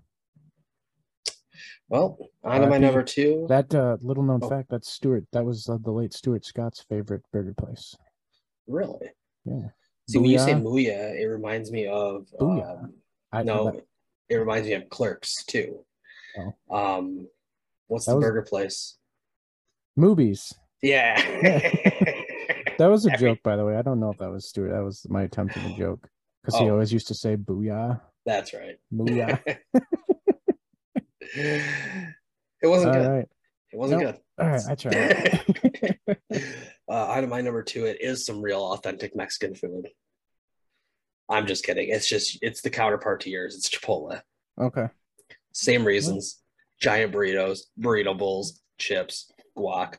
[1.89, 3.45] Well, on to my number two.
[3.49, 4.49] That uh, little known Oh.
[4.49, 7.95] fact that Stuart that was uh, the late Stuart Scott's favorite burger place.
[8.67, 9.09] really?
[9.43, 9.69] Yeah.
[10.09, 11.19] See, when you say Booyah.
[11.19, 12.83] It reminds me of Booyah.
[12.85, 12.93] um,
[13.33, 13.85] I, no, that-
[14.29, 15.83] it reminds me of Clerks too.
[16.37, 16.53] Oh.
[16.75, 17.27] Um,
[17.87, 18.97] what's That the was- burger place?
[19.95, 20.53] movies.
[20.81, 21.19] Yeah.
[22.77, 23.75] That was a Every- joke, by the way.
[23.77, 24.69] I don't know if that was Stuart.
[24.71, 26.09] That was my attempt at a joke
[26.41, 26.71] because he Oh.
[26.71, 28.77] always used to say "booyah, That's right.
[28.91, 29.39] booyah."
[31.21, 31.73] it
[32.63, 33.09] wasn't All good.
[33.09, 33.27] right,
[33.71, 34.21] It wasn't Nope.
[34.39, 34.61] all right.
[34.67, 35.41] I tried.
[35.61, 35.97] good.
[36.89, 39.89] uh, item my number two, it is some real authentic Mexican food.
[41.29, 41.89] I'm just kidding.
[41.89, 43.55] It's just it's the counterpart to yours.
[43.55, 44.19] It's Chipotle.
[44.59, 44.87] okay.
[45.53, 46.39] Same reasons.
[46.79, 49.95] Giant burritos, burrito bowls, chips, guac,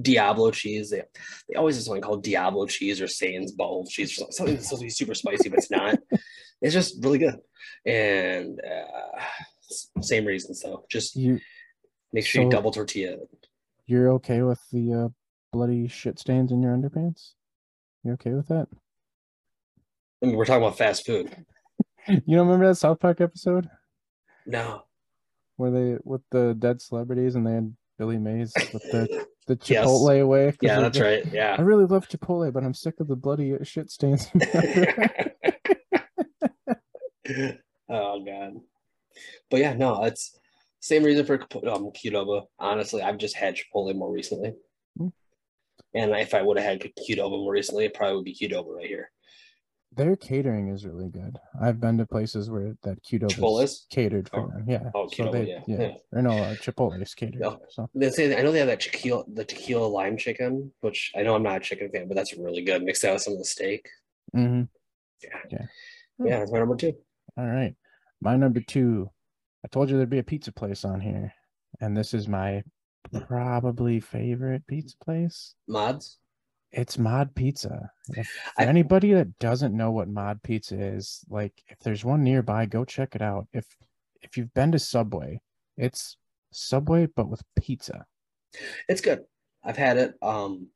[0.00, 0.90] Diablo cheese.
[0.90, 1.02] They,
[1.48, 4.82] they always have something called Diablo cheese or Satan's bowl cheese, or something that's supposed
[4.82, 5.98] to be super spicy, but it's not.
[6.64, 7.40] It's just really good.
[7.84, 9.20] And uh,
[10.00, 10.84] same reasons though.
[10.88, 11.40] Just You
[12.12, 13.16] make sure you double tortilla.
[13.84, 15.08] you're you're okay with the uh,
[15.52, 17.32] bloody shit stains in your underpants?
[18.04, 18.68] You okay with that?
[20.22, 21.34] I mean, we're talking about fast food.
[22.08, 23.68] You don't remember that South Park episode
[24.46, 24.82] No.
[25.58, 29.86] Were they with the dead celebrities and they had Billy Mays with the the Yes.
[29.86, 30.46] Chipotle away?
[30.50, 31.24] 'cause Yeah, that's right.
[31.32, 31.56] Yeah.
[31.58, 34.28] I really love Chipotle, but I'm sick of the bloody shit stains.
[34.34, 35.32] in my underpants."
[37.88, 38.54] oh god.
[39.50, 40.38] But yeah, no, it's
[40.80, 41.34] same reason for
[41.68, 42.46] um, Qdoba.
[42.58, 44.54] Honestly, I've just had Chipotle more recently.
[44.98, 45.08] Hmm.
[45.94, 48.86] And if I would have had Qdoba more recently, it probably would be Qdoba right
[48.86, 49.10] here.
[49.94, 51.38] Their catering is really good.
[51.60, 53.62] I've been to places where that Qdoba Chipotle's?
[53.72, 54.48] is catered for Oh.
[54.48, 54.64] them.
[54.66, 54.90] Yeah.
[54.94, 55.94] Oh, So Qdoba, they- yeah, yeah.
[56.12, 57.42] Or no, uh, Chipotle is catered.
[57.42, 57.56] Yeah.
[57.68, 61.22] So They say I know they have that tequila, the tequila lime chicken, which I
[61.22, 62.82] know I'm not a chicken fan, but that's really good.
[62.82, 63.86] Mixed out with some of the steak.
[64.34, 64.68] mhm.
[65.22, 65.66] Yeah.
[66.18, 66.94] Yeah, that's my number two.
[67.36, 67.74] All right.
[68.20, 69.10] My number two.
[69.64, 71.32] I told you there'd be a pizza place on here.
[71.80, 72.62] And this is my
[73.26, 75.54] probably favorite pizza place.
[75.68, 76.18] Mods.
[76.72, 77.90] It's Mod Pizza.
[78.16, 82.66] If I- anybody that doesn't know what Mod Pizza is, like if there's one nearby,
[82.66, 83.46] go check it out.
[83.52, 83.66] If
[84.22, 85.40] if you've been to Subway,
[85.76, 86.16] it's
[86.52, 88.06] Subway but with pizza.
[88.88, 89.24] It's good.
[89.64, 90.14] I've had it.
[90.22, 90.68] Um,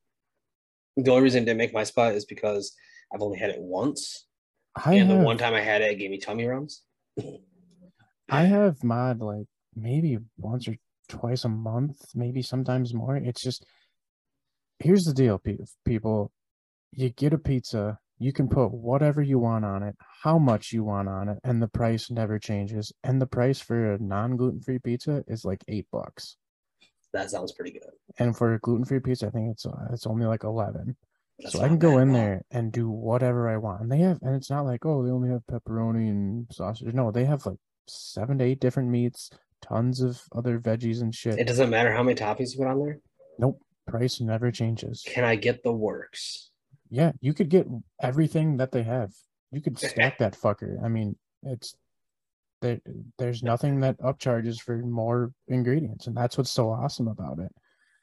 [0.96, 2.74] the only reason it didn't make my spot is because
[3.12, 4.26] I've only had it once,
[4.74, 6.82] I and have, the one time I had it, it gave me tummy rums.
[8.28, 10.76] I have Mod like maybe once or
[11.08, 13.16] twice a month, maybe sometimes more.
[13.16, 13.64] It's just
[14.78, 15.40] here's the deal,
[15.84, 16.32] people.
[16.92, 20.84] You get a pizza, you can put whatever you want on it, how much you
[20.84, 22.92] want on it, and the price never changes.
[23.04, 26.36] And the price for a non-gluten free pizza is like eight bucks.
[27.12, 27.90] That sounds pretty good.
[28.18, 30.96] And for a gluten-free pizza, I think it's uh, it's only like eleven.
[31.38, 32.14] That's so I can go in all.
[32.14, 33.82] there and do whatever I want.
[33.82, 36.92] And they have, and it's not like oh they only have pepperoni and sausage.
[36.94, 39.30] No, they have like seven to eight different meats,
[39.62, 41.38] tons of other veggies and shit.
[41.38, 42.98] It doesn't matter how many toppings you put on there.
[43.38, 45.04] nope, price never changes.
[45.06, 46.50] Can I get the works?
[46.90, 47.66] Yeah, you could get
[48.00, 49.12] everything that they have.
[49.52, 50.82] You could stack that fucker.
[50.84, 51.74] I mean, it's
[52.60, 52.80] there.
[53.18, 57.52] There's nothing that upcharges for more ingredients, and that's what's so awesome about it.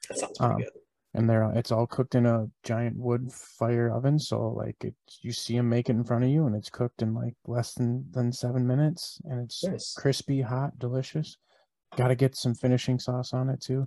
[0.08, 0.68] That sounds Um, good.
[1.14, 5.32] and they're it's all cooked in a giant wood fire oven so like it you
[5.32, 8.04] see them make it in front of you and it's cooked in like less than
[8.10, 9.94] than seven minutes and it's Nice.
[9.94, 11.36] crispy hot delicious
[11.96, 13.86] got to get some finishing sauce on it too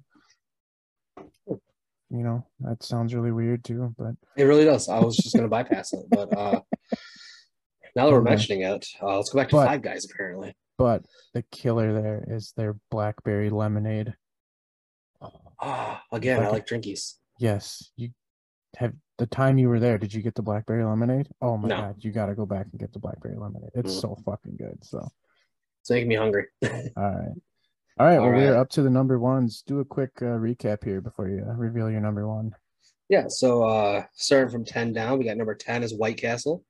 [2.10, 4.88] you know that sounds really weird too but It really does.
[4.90, 6.62] I was just gonna bypass it, but uh,
[7.96, 8.30] now that we're Okay.
[8.30, 10.06] mentioning it, uh, let's go back to But- Five Guys.
[10.10, 11.04] Apparently, but
[11.34, 14.14] the killer there is their blackberry lemonade
[15.60, 17.16] ah, again, I like drinkies.
[17.40, 18.10] yes you
[18.78, 21.78] have the time you were there did you get the blackberry lemonade oh my No.
[21.78, 24.02] god you got to go back and get the blackberry lemonade it's Mm.
[24.02, 25.08] so fucking good so
[25.82, 26.46] It's making me hungry.
[26.66, 27.32] All right.
[28.00, 29.64] All right, All well, we're up to the number ones.
[29.66, 32.54] Do a quick uh, recap here before you uh, reveal your number one.
[33.10, 36.64] Yeah, so uh starting from 10 down, we got number 10 is White Castle,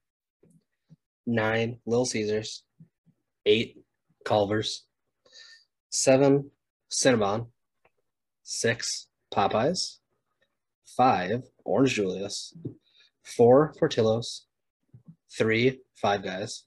[1.25, 2.63] nine, Little Caesars,
[3.45, 3.83] eight,
[4.23, 4.85] Culver's,
[5.89, 6.51] seven,
[6.89, 7.47] Cinnabon,
[8.43, 9.97] six, Popeyes,
[10.85, 12.55] five, Orange Julius,
[13.23, 14.45] four, Portillo's,
[15.37, 16.63] three, Five Guys,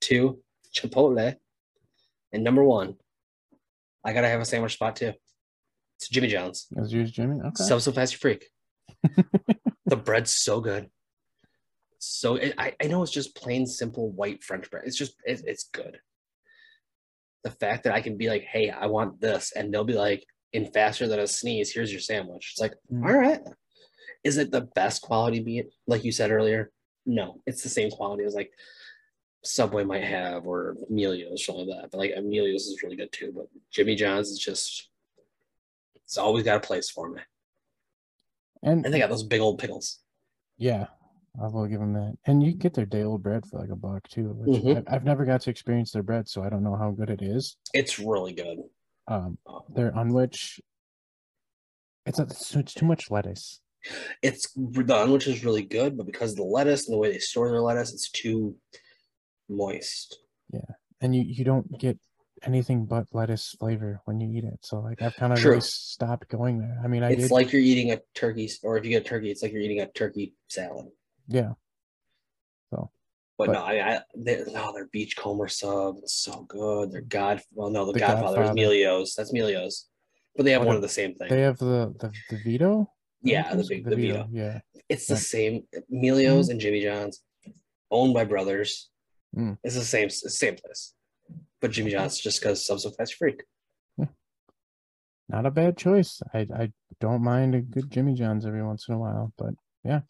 [0.00, 0.40] two,
[0.72, 1.34] Chipotle,
[2.32, 2.96] and number one,
[4.04, 5.12] I gotta have a sandwich spot too.
[5.98, 6.66] It's Jimmy John's.
[6.76, 7.40] Is yours Jimmy?
[7.40, 7.64] Okay.
[7.64, 8.46] So so fast you freak.
[9.86, 10.88] the bread's so good.
[11.98, 14.84] So it, I I know it's just plain simple white French bread.
[14.86, 15.98] It's just it, it's good.
[17.44, 20.24] The fact that I can be like, hey, I want this, and they'll be like,
[20.52, 22.50] in faster than a sneeze, here's your sandwich.
[22.52, 23.06] It's like, Mm.
[23.06, 23.40] all right.
[24.22, 26.70] Is it the best quality meat, like you said earlier?
[27.04, 28.50] No, it's the same quality as like
[29.44, 31.90] Subway might have or Emilio's, something like that.
[31.90, 33.32] But like Emilio's is really good too.
[33.34, 34.88] But Jimmy John's is just
[35.96, 37.20] it's always got a place for me.
[38.62, 40.00] and And they got those big old pickles.
[40.58, 40.86] yeah,
[41.42, 42.16] I will give them that.
[42.26, 44.32] And you get their day old bread for like a buck too.
[44.36, 44.84] Which Mhm.
[44.88, 47.22] I, I've never got to experience their bread, so I don't know how good it
[47.22, 47.56] is.
[47.72, 48.58] It's really good.
[49.06, 50.60] Um, Um, their unwich,
[52.06, 53.60] it's, a, it's it's too much lettuce.
[54.22, 57.18] It's the unwich is really good, but because of the lettuce and the way they
[57.18, 58.56] store their lettuce, it's too
[59.48, 60.18] moist.
[60.52, 60.60] Yeah,
[61.00, 61.98] and you you don't get
[62.42, 64.58] anything but lettuce flavor when you eat it.
[64.62, 65.52] So like I've kind of True.
[65.52, 66.78] really stopped going there.
[66.84, 69.08] I mean, I it's did, like you're eating a turkey, or if you get a
[69.08, 70.86] turkey, it's like you're eating a turkey salad.
[71.28, 71.52] yeah,
[72.70, 72.88] But,
[73.36, 76.92] But- no, I, I they, no, their beachcomber sub, it's so good.
[76.92, 79.14] Their God, well, no, the, The Godfather is Milio's.
[79.14, 79.88] That's Milio's,
[80.36, 81.28] but they have What one of the same thing.
[81.30, 82.90] they have the the, the Vito.
[83.22, 84.28] yeah, the big, the Vito.
[84.30, 85.64] Yeah, It's the same.
[85.92, 86.50] Milio's mm-hmm.
[86.52, 87.22] and Jimmy John's,
[87.90, 88.90] owned by brothers.
[89.36, 89.58] Mm.
[89.64, 90.94] It's the same, same place.
[91.60, 93.42] But Jimmy John's just because Subs so fast freak.
[95.28, 96.20] not a bad choice.
[96.32, 100.00] I I don't mind a good Jimmy John's every once in a while, but yeah.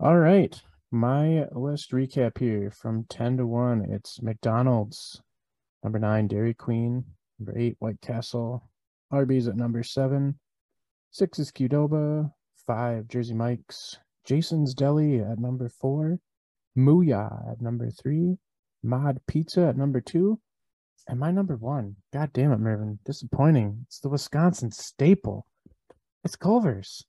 [0.00, 0.60] All right,
[0.90, 3.84] my list recap here from ten to one.
[3.90, 5.20] It's McDonald's,
[5.82, 7.04] number nine Dairy Queen,
[7.38, 8.68] number eight White Castle,
[9.10, 10.38] Arby's at number seven,
[11.10, 12.32] six is Qdoba,
[12.66, 16.18] five Jersey Mike's, Jason's Deli at number four,
[16.76, 18.36] Mooyah at number three,
[18.82, 20.40] Mod Pizza at number two,
[21.08, 23.84] and my number one, god damn it, Mervin, disappointing.
[23.86, 25.46] It's the Wisconsin staple.
[26.24, 27.04] It's Culver's.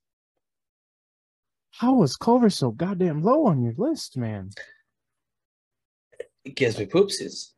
[1.72, 4.50] How was Culver so goddamn low on your list, man?
[6.44, 7.52] It gives me poopsies.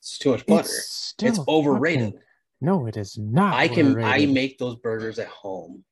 [0.00, 0.68] It's too much butter.
[0.68, 2.06] It's It's, overrated.
[2.12, 2.20] fucking-
[2.60, 3.54] No, it is not.
[3.54, 5.84] I can I make those burgers at home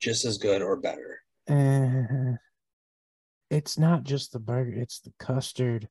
[0.00, 1.20] just as good or better.
[1.48, 2.36] Uh,
[3.50, 5.88] it's not just the burger; it's the custard.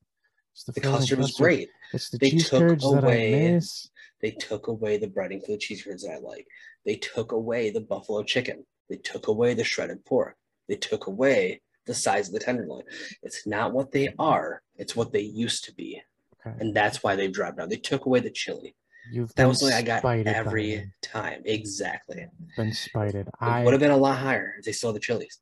[0.54, 1.70] It's the, The frozen custard was great.
[1.94, 3.90] It's the They cheese took curds that I away- miss.
[4.22, 6.48] They took away the breading for the cheese curds that I like.
[6.86, 8.66] They took away the buffalo chicken.
[8.90, 10.36] They took away the shredded pork.
[10.68, 12.84] They took away the size of the tenderloin.
[13.22, 14.64] It's not what they are.
[14.76, 16.02] It's what they used to be,
[16.46, 16.56] Okay.
[16.60, 17.70] and that's why they've dropped out.
[17.70, 18.76] They took away the chili.
[19.12, 21.44] You've That was something I got every time.
[21.46, 22.26] Exactly.
[22.58, 23.28] Been spited.
[23.28, 25.40] It I would have been a lot higher if they had the chilies.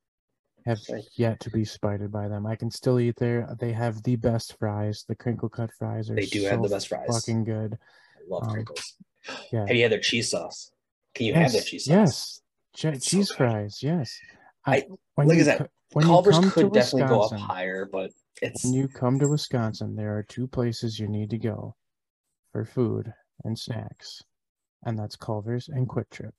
[0.65, 0.81] Have
[1.15, 2.47] yet to be spited by them.
[2.47, 3.47] I can still eat there.
[3.59, 5.05] They have the best fries.
[5.07, 7.05] The crinkle cut fries are They do have so the best fries.
[7.07, 7.77] fucking good.
[8.17, 8.97] I love Um, crinkles.
[9.51, 9.67] yeah.
[9.67, 10.71] Have you had their cheese sauce?
[11.13, 11.91] Can you have their cheese sauce?
[11.91, 12.41] yes.
[12.75, 14.19] Che- It's so cheese fries, yes.
[14.65, 18.11] I- when I you co- when Culver's could definitely go up higher, but
[18.41, 21.75] it's When you come to Wisconsin, there are two places you need to go
[22.51, 23.13] for food
[23.43, 24.23] and snacks,
[24.83, 26.33] and that's Culver's and Kwik Trip.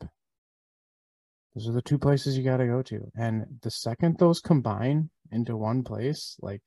[1.57, 3.11] Those are the two places you got to go to.
[3.19, 6.61] And the second those combine into one place, like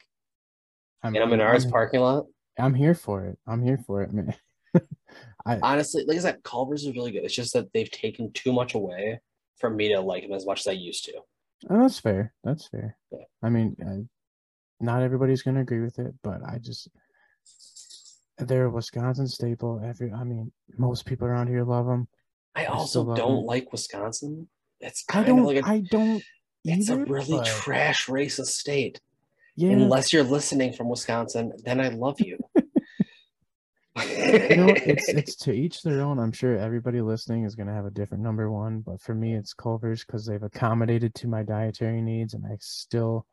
[1.04, 2.26] I'm, and I'm in ours I'm, parking lot.
[2.58, 3.38] I'm here for it.
[3.48, 4.34] I'm here for it, man.
[5.46, 7.24] I Honestly, like I said, Culver's is really good.
[7.24, 9.20] It's just that they've taken too much away
[9.60, 11.14] for me to like them as much as I used to.
[11.70, 12.34] oh, that's fair.
[12.44, 12.98] That's fair.
[13.12, 13.26] Yeah.
[13.44, 14.04] I mean, uh,
[14.84, 16.90] not everybody's gonna agree with it, but I just
[18.40, 19.82] they're a Wisconsin staple.
[19.86, 22.08] Every, I mean, most people around here love them.
[22.56, 23.46] I I also don't them.
[23.46, 24.48] like Wisconsin.
[24.80, 25.40] It's I kind don't.
[25.40, 26.24] of like a, I don't.
[26.64, 29.02] it's a really but trash racist state.
[29.56, 29.72] Yeah.
[29.72, 32.38] Unless you're listening from Wisconsin, then I love you.
[34.08, 36.20] you know, it's it's to each their own.
[36.20, 39.54] I'm sure everybody listening is gonna have a different number one, but for me, it's
[39.54, 43.26] Culver's because they've accommodated to my dietary needs, and I still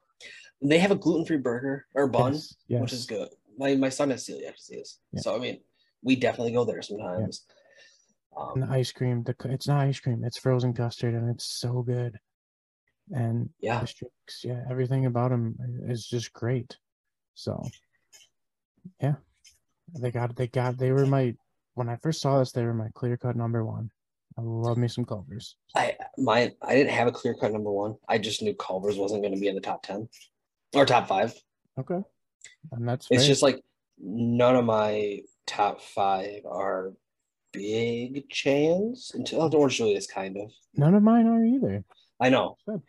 [0.63, 2.81] they have a gluten-free burger or bun, yes, yes.
[2.81, 3.29] which is good.
[3.59, 5.21] My my son has celiac disease, Yeah.
[5.21, 5.61] so I mean,
[6.03, 7.23] we definitely go there sometimes.
[7.23, 7.39] And
[8.37, 11.83] Um, the ice cream, the it's not ice cream, it's frozen custard, and it's so
[11.83, 12.19] good.
[13.11, 13.85] And yeah,
[14.43, 15.57] yeah, everything about them
[15.89, 16.77] is just great.
[17.35, 17.63] So,
[19.01, 19.15] yeah,
[19.99, 21.35] they got they got they were my
[21.75, 23.91] when I first saw this, they were my clear cut number one.
[24.39, 25.57] I love me some Culver's.
[25.75, 27.97] I my I didn't have a clear cut number one.
[28.09, 30.09] I just knew Culver's wasn't going to be in the top ten
[30.75, 31.33] or top five.
[31.79, 32.01] Okay,
[32.73, 33.29] and that's It's fair.
[33.29, 33.63] just like
[33.99, 36.93] none of my top five are
[37.57, 40.51] big chains until Orange Julius kind of.
[40.75, 41.85] none of mine are either.
[42.21, 42.57] I know.
[42.69, 42.83] Good.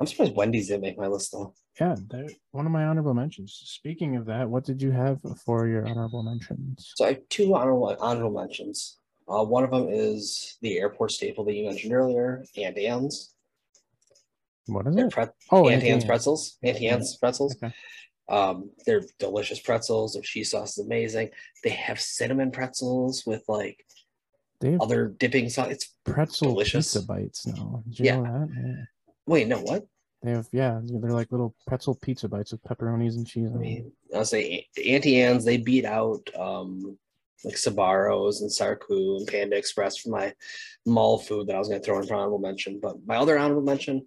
[0.00, 1.54] I'm surprised Wendy's didn't make my list though.
[1.80, 3.60] Yeah, they're one of my honorable mentions.
[3.64, 6.92] Speaking of that, what did you have for your honorable mentions?
[6.96, 8.98] So I have two honorable honorable mentions.
[9.26, 13.34] Uh, one of them is the airport staple that you mentioned earlier, Auntie Anne's.
[14.66, 15.12] What is They're it?
[15.12, 16.58] pre- Oh, Auntie Auntie Anne's pretzels.
[16.62, 17.54] Auntie Anne's pretzels.
[17.56, 17.74] Okay.
[18.28, 20.14] Um, they're delicious pretzels.
[20.14, 21.30] Their cheese sauce is amazing.
[21.62, 23.84] They have cinnamon pretzels with like
[24.60, 25.70] They have other dipping sauce.
[25.70, 26.94] It's pretzel delicious.
[26.94, 27.82] pizza bites now.
[27.88, 28.16] Did you Yeah.
[28.16, 28.48] know that?
[28.56, 28.84] Yeah.
[29.26, 29.86] wait, no, what?
[30.22, 33.50] They have yeah, they're like little pretzel pizza bites with pepperonis and cheese.
[33.54, 35.44] I mean, I'll say Auntie Anne's.
[35.44, 36.96] They beat out um
[37.44, 40.32] like Sbarros and Sarku and Panda Express for my
[40.86, 42.80] mall food that I was going to throw in for honorable mention.
[42.80, 44.06] But my other honorable mention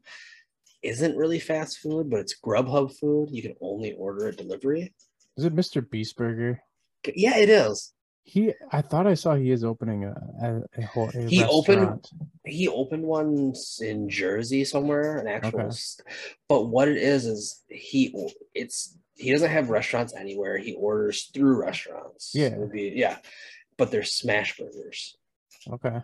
[0.87, 3.29] isn't really fast food, but it's Grubhub food.
[3.31, 4.93] You can only order a delivery.
[5.35, 5.87] Is it Mr.
[5.87, 6.61] Beast Burger?
[7.15, 7.93] Yeah, it is.
[8.23, 11.09] He, I thought I saw he is opening a a, a whole.
[11.15, 12.05] A He opened-
[12.45, 15.61] He opened one in Jersey somewhere, an actual.
[15.61, 15.69] Okay.
[16.49, 18.01] But what it is is he
[18.53, 20.57] it's he doesn't have restaurants anywhere.
[20.57, 22.31] He orders through restaurants.
[22.35, 22.47] Yeah.
[22.47, 23.17] It would be yeah,
[23.77, 25.15] but they're smash burgers.
[25.71, 25.99] Okay,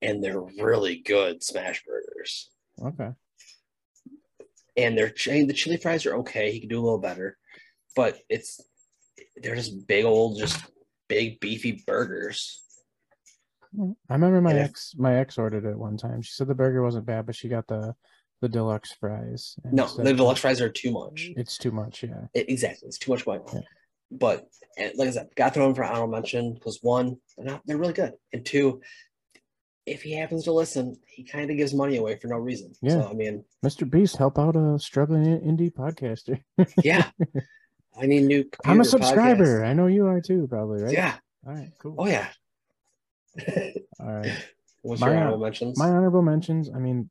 [0.00, 2.50] and they're really good smash burgers.
[2.82, 3.10] okay.
[4.76, 6.50] And their ch- the chili fries are okay.
[6.52, 7.36] He can do a little better,
[7.94, 8.60] but it's
[9.36, 10.58] they're just big old, just
[11.08, 12.62] big beefy burgers.
[13.78, 16.22] I remember my And ex, my ex ordered it one time.
[16.22, 17.94] She said the burger wasn't bad, but she got the
[18.40, 19.56] the deluxe fries.
[19.64, 21.30] No, said the deluxe fries are too much.
[21.36, 22.02] It's too much.
[22.02, 22.26] Yeah.
[22.34, 23.40] It- exactly, it's too much on.
[23.52, 23.60] Yeah.
[24.10, 24.46] But
[24.96, 28.12] like I said, got thrown for honorable mention because one, they're not they're really good,
[28.32, 28.80] and two,
[29.86, 32.72] if he happens to listen, he kind of gives money away for no reason.
[32.82, 33.02] Yeah.
[33.02, 33.88] So I mean, Mr.
[33.88, 36.40] Beast, help out a struggling indie podcaster.
[36.84, 37.10] yeah,
[38.00, 38.48] I need new.
[38.64, 39.60] I'm a subscriber.
[39.60, 39.68] podcasts.
[39.68, 40.92] I know you are too, probably, right?
[40.92, 41.14] Yeah.
[41.46, 41.70] All right.
[41.78, 41.96] Cool.
[41.98, 42.28] Oh yeah.
[44.00, 44.32] All right.
[44.82, 45.78] What's My, your honorable mentions?
[45.78, 46.68] My honorable mentions.
[46.74, 47.08] I mean,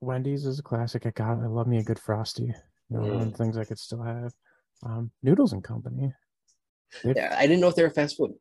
[0.00, 1.06] Wendy's is a classic.
[1.06, 1.38] I got.
[1.38, 2.44] I love me a good frosty.
[2.44, 2.54] You
[2.90, 3.32] know, one of Mm.
[3.32, 4.32] the things I could still have.
[4.82, 6.12] Um, Noodles and Company.
[7.04, 8.34] They've- Yeah, I didn't know if they were fast food.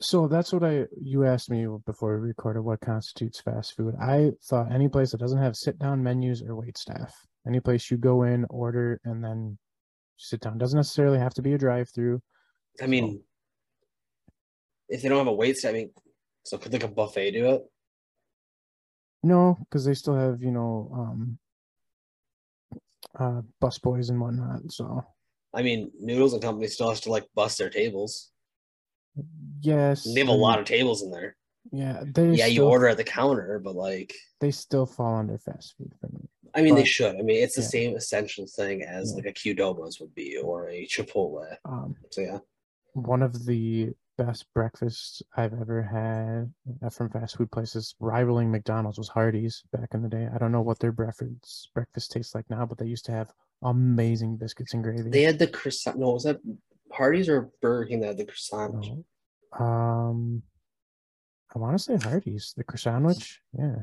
[0.00, 3.94] So that's what I you asked me before we recorded what constitutes fast food.
[4.00, 7.14] I thought any place that doesn't have sit down menus or wait staff.
[7.46, 9.58] Any place you go in, order, and then
[10.16, 10.58] sit down.
[10.58, 12.20] Doesn't necessarily have to be a drive through.
[12.82, 13.22] I mean,
[14.88, 15.90] if they don't have a wait staff, I mean,
[16.44, 17.62] so could like a buffet do it?
[19.22, 21.38] No, because they still have, you know, um
[23.18, 24.72] uh bus boys and whatnot.
[24.72, 25.04] So
[25.54, 28.30] I mean, Noodles and Company still has to like bust their tables.
[29.60, 30.04] Yes.
[30.12, 31.36] They have a lot of tables in there.
[31.70, 35.74] yeah, yeah, you still, order at the counter, but like, they still fall under fast
[35.76, 36.28] food for me.
[36.54, 37.14] I mean, they should.
[37.16, 37.68] I mean, it's the yeah.
[37.68, 39.16] same essential thing as Yeah.
[39.16, 41.46] like a Qdoba's would be or a Chipotle.
[41.64, 42.38] Um So yeah,
[42.94, 46.52] one of the best breakfasts I've ever had
[46.84, 50.26] uh, from fast food places, rivaling McDonald's, was Hardee's back in the day.
[50.34, 53.30] I don't know what their breakfast breakfast tastes like now, but they used to have
[53.62, 55.10] amazing biscuits and gravy.
[55.10, 55.98] they had the croissant.
[55.98, 56.40] No, was that
[56.92, 58.86] Hardee's or Burger King that had the croissant?
[58.86, 59.64] No.
[59.64, 60.42] Um,
[61.54, 63.26] I want to say Hardee's, the croissant.
[63.58, 63.76] Yeah,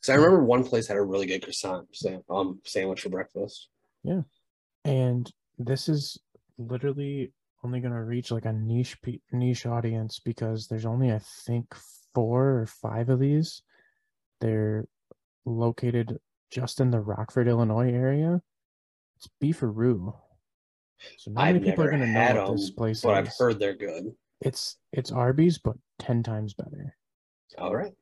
[0.00, 3.68] So I remember one place had a really good croissant sa- um sandwich for breakfast.
[4.02, 4.22] Yeah.
[4.84, 6.18] And this is
[6.56, 7.32] literally
[7.64, 8.96] only going to reach like a niche
[9.32, 11.74] niche audience because there's only I think
[12.14, 13.62] four or five of these.
[14.40, 14.86] They're
[15.44, 16.18] located
[16.50, 18.40] just in the Rockford, Illinois area.
[19.16, 20.14] It's Beef-A-Roo.
[21.16, 23.58] So not many people are going to know what them, this place but I've heard
[23.58, 24.12] they're good.
[24.40, 26.94] it's it's Arby's, but ten times better.
[27.56, 27.92] All right.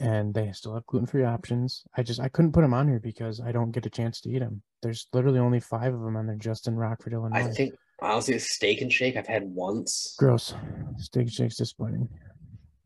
[0.00, 1.84] and they still have gluten-free options.
[1.96, 4.30] I just I couldn't put them on here because I don't get a chance to
[4.30, 4.62] eat them.
[4.82, 7.38] There's literally only five of them, and they're just in Rockford, Illinois.
[7.38, 10.14] I think honestly, a steak and shake I've had once.
[10.18, 10.54] gross.
[10.98, 12.08] Steak and shake's disappointing.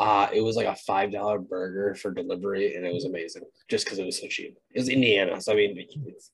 [0.00, 3.84] Uh, it was like a five dollar burger for delivery, and it was amazing just
[3.84, 4.56] because it was so cheap.
[4.72, 5.74] It was Indiana, so I mean,
[6.06, 6.30] it's,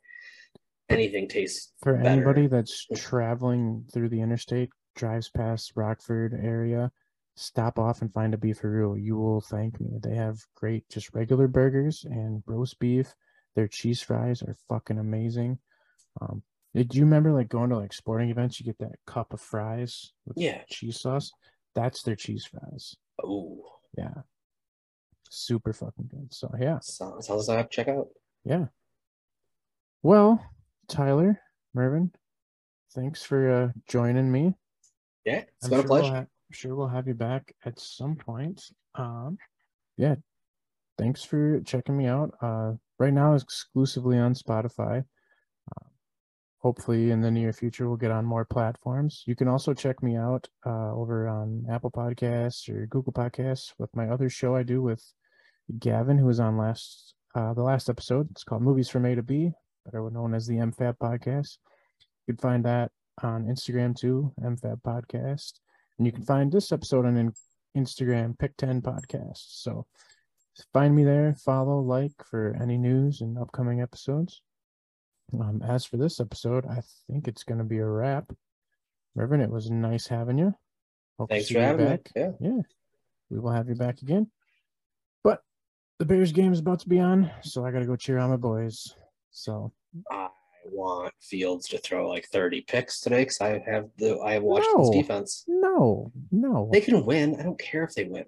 [0.89, 2.09] anything tastes For better.
[2.09, 6.91] anybody that's traveling through the interstate, drives past Rockford area,
[7.37, 8.97] stop off and find a Beef-A-Roo.
[8.97, 9.99] You will thank me.
[10.03, 13.15] They have great, just regular burgers and roast beef.
[13.57, 15.59] Their cheese fries are fucking amazing.
[16.21, 16.43] Um,
[16.75, 18.59] did you remember like going to like sporting events?
[18.61, 20.63] You get that cup of fries with Yeah.
[20.69, 21.33] cheese sauce.
[21.75, 22.97] That's their cheese fries.
[23.23, 23.65] Oh,
[23.97, 24.23] Yeah,
[25.31, 26.33] super fucking good.
[26.35, 28.09] So yeah, sounds sounds like I have check out.
[28.45, 28.67] yeah.
[30.03, 30.45] Well,
[30.89, 31.41] Tyler,
[31.75, 32.13] Mervin,
[32.95, 34.55] thanks for uh, joining me.
[35.25, 36.05] Yeah, it's I'm been a pleasure.
[36.05, 38.63] we'll ha- sure we'll have you back at some point.
[38.95, 39.39] Um,
[39.97, 40.17] yeah,
[40.99, 42.33] thanks for checking me out.
[42.41, 45.01] Uh, right now, exclusively on Spotify.
[45.01, 45.87] Uh,
[46.59, 49.23] hopefully, in the near future, we'll get on more platforms.
[49.27, 53.95] You can also check me out uh, over on Apple Podcasts or Google Podcasts with
[53.97, 55.03] my other show I do with
[55.79, 58.31] Gavin, who was on last uh, the last episode.
[58.31, 59.51] It's called Movies from A to B,
[59.85, 61.59] better known as the MFAB Podcast.
[62.27, 62.91] You can find that
[63.23, 65.61] on Instagram too, MFAB Podcast,
[65.99, 67.33] and you can find this episode on
[67.77, 69.61] Instagram, Pick Ten Podcast.
[69.63, 69.87] So
[70.73, 74.43] find me there, follow, like for any news and upcoming episodes.
[75.33, 78.31] Um, as for this episode, I think it's going to be a wrap.
[79.15, 80.55] Reverend, it was nice having you.
[81.19, 82.11] Hope Thanks for having back.
[82.15, 82.23] me.
[82.23, 82.31] Yeah.
[82.41, 82.61] Yeah.
[83.31, 84.31] We will have you back again.
[85.23, 85.41] But
[85.99, 88.31] the Bears game is about to be on, so I got to go cheer on
[88.31, 88.95] my boys.
[89.35, 89.73] So
[90.11, 90.29] I
[90.65, 94.91] want Fields to throw like 30 picks today because I have the I have Washington's
[94.91, 95.45] no, defense.
[95.49, 96.71] No, no.
[96.73, 97.37] They can win.
[97.39, 98.25] I don't care if they win.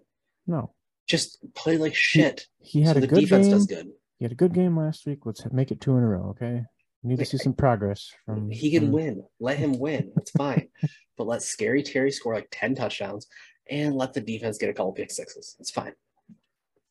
[0.46, 0.74] No.
[1.07, 2.46] Just play like shit.
[2.59, 3.54] He, he had so a the good defense game.
[3.54, 3.88] does good.
[4.18, 5.20] He had a good game last week.
[5.24, 6.64] Let's make it two in a row, okay?
[7.02, 8.92] We need to see some progress from he can from...
[8.92, 9.24] win.
[9.38, 10.12] Let him win.
[10.16, 10.68] It's fine.
[11.16, 13.28] but let scary Terry score like 10 touchdowns
[13.70, 15.57] and let the defense get a couple pick sixes.
[15.61, 15.92] It's fine.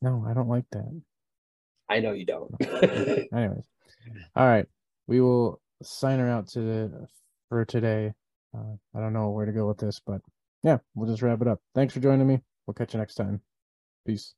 [0.01, 1.01] No, I don't like that.
[1.89, 2.51] I know you don't.
[3.34, 3.66] Anyways.
[4.36, 4.66] All right.
[5.08, 7.08] We will sign her out to
[7.49, 8.14] for today.
[8.56, 10.22] Uh, I don't know where to go with this, but
[10.64, 11.60] yeah, we'll just wrap it up.
[11.74, 12.39] Thanks for joining me.
[12.66, 13.41] We'll catch you next time.
[14.06, 14.34] Peace.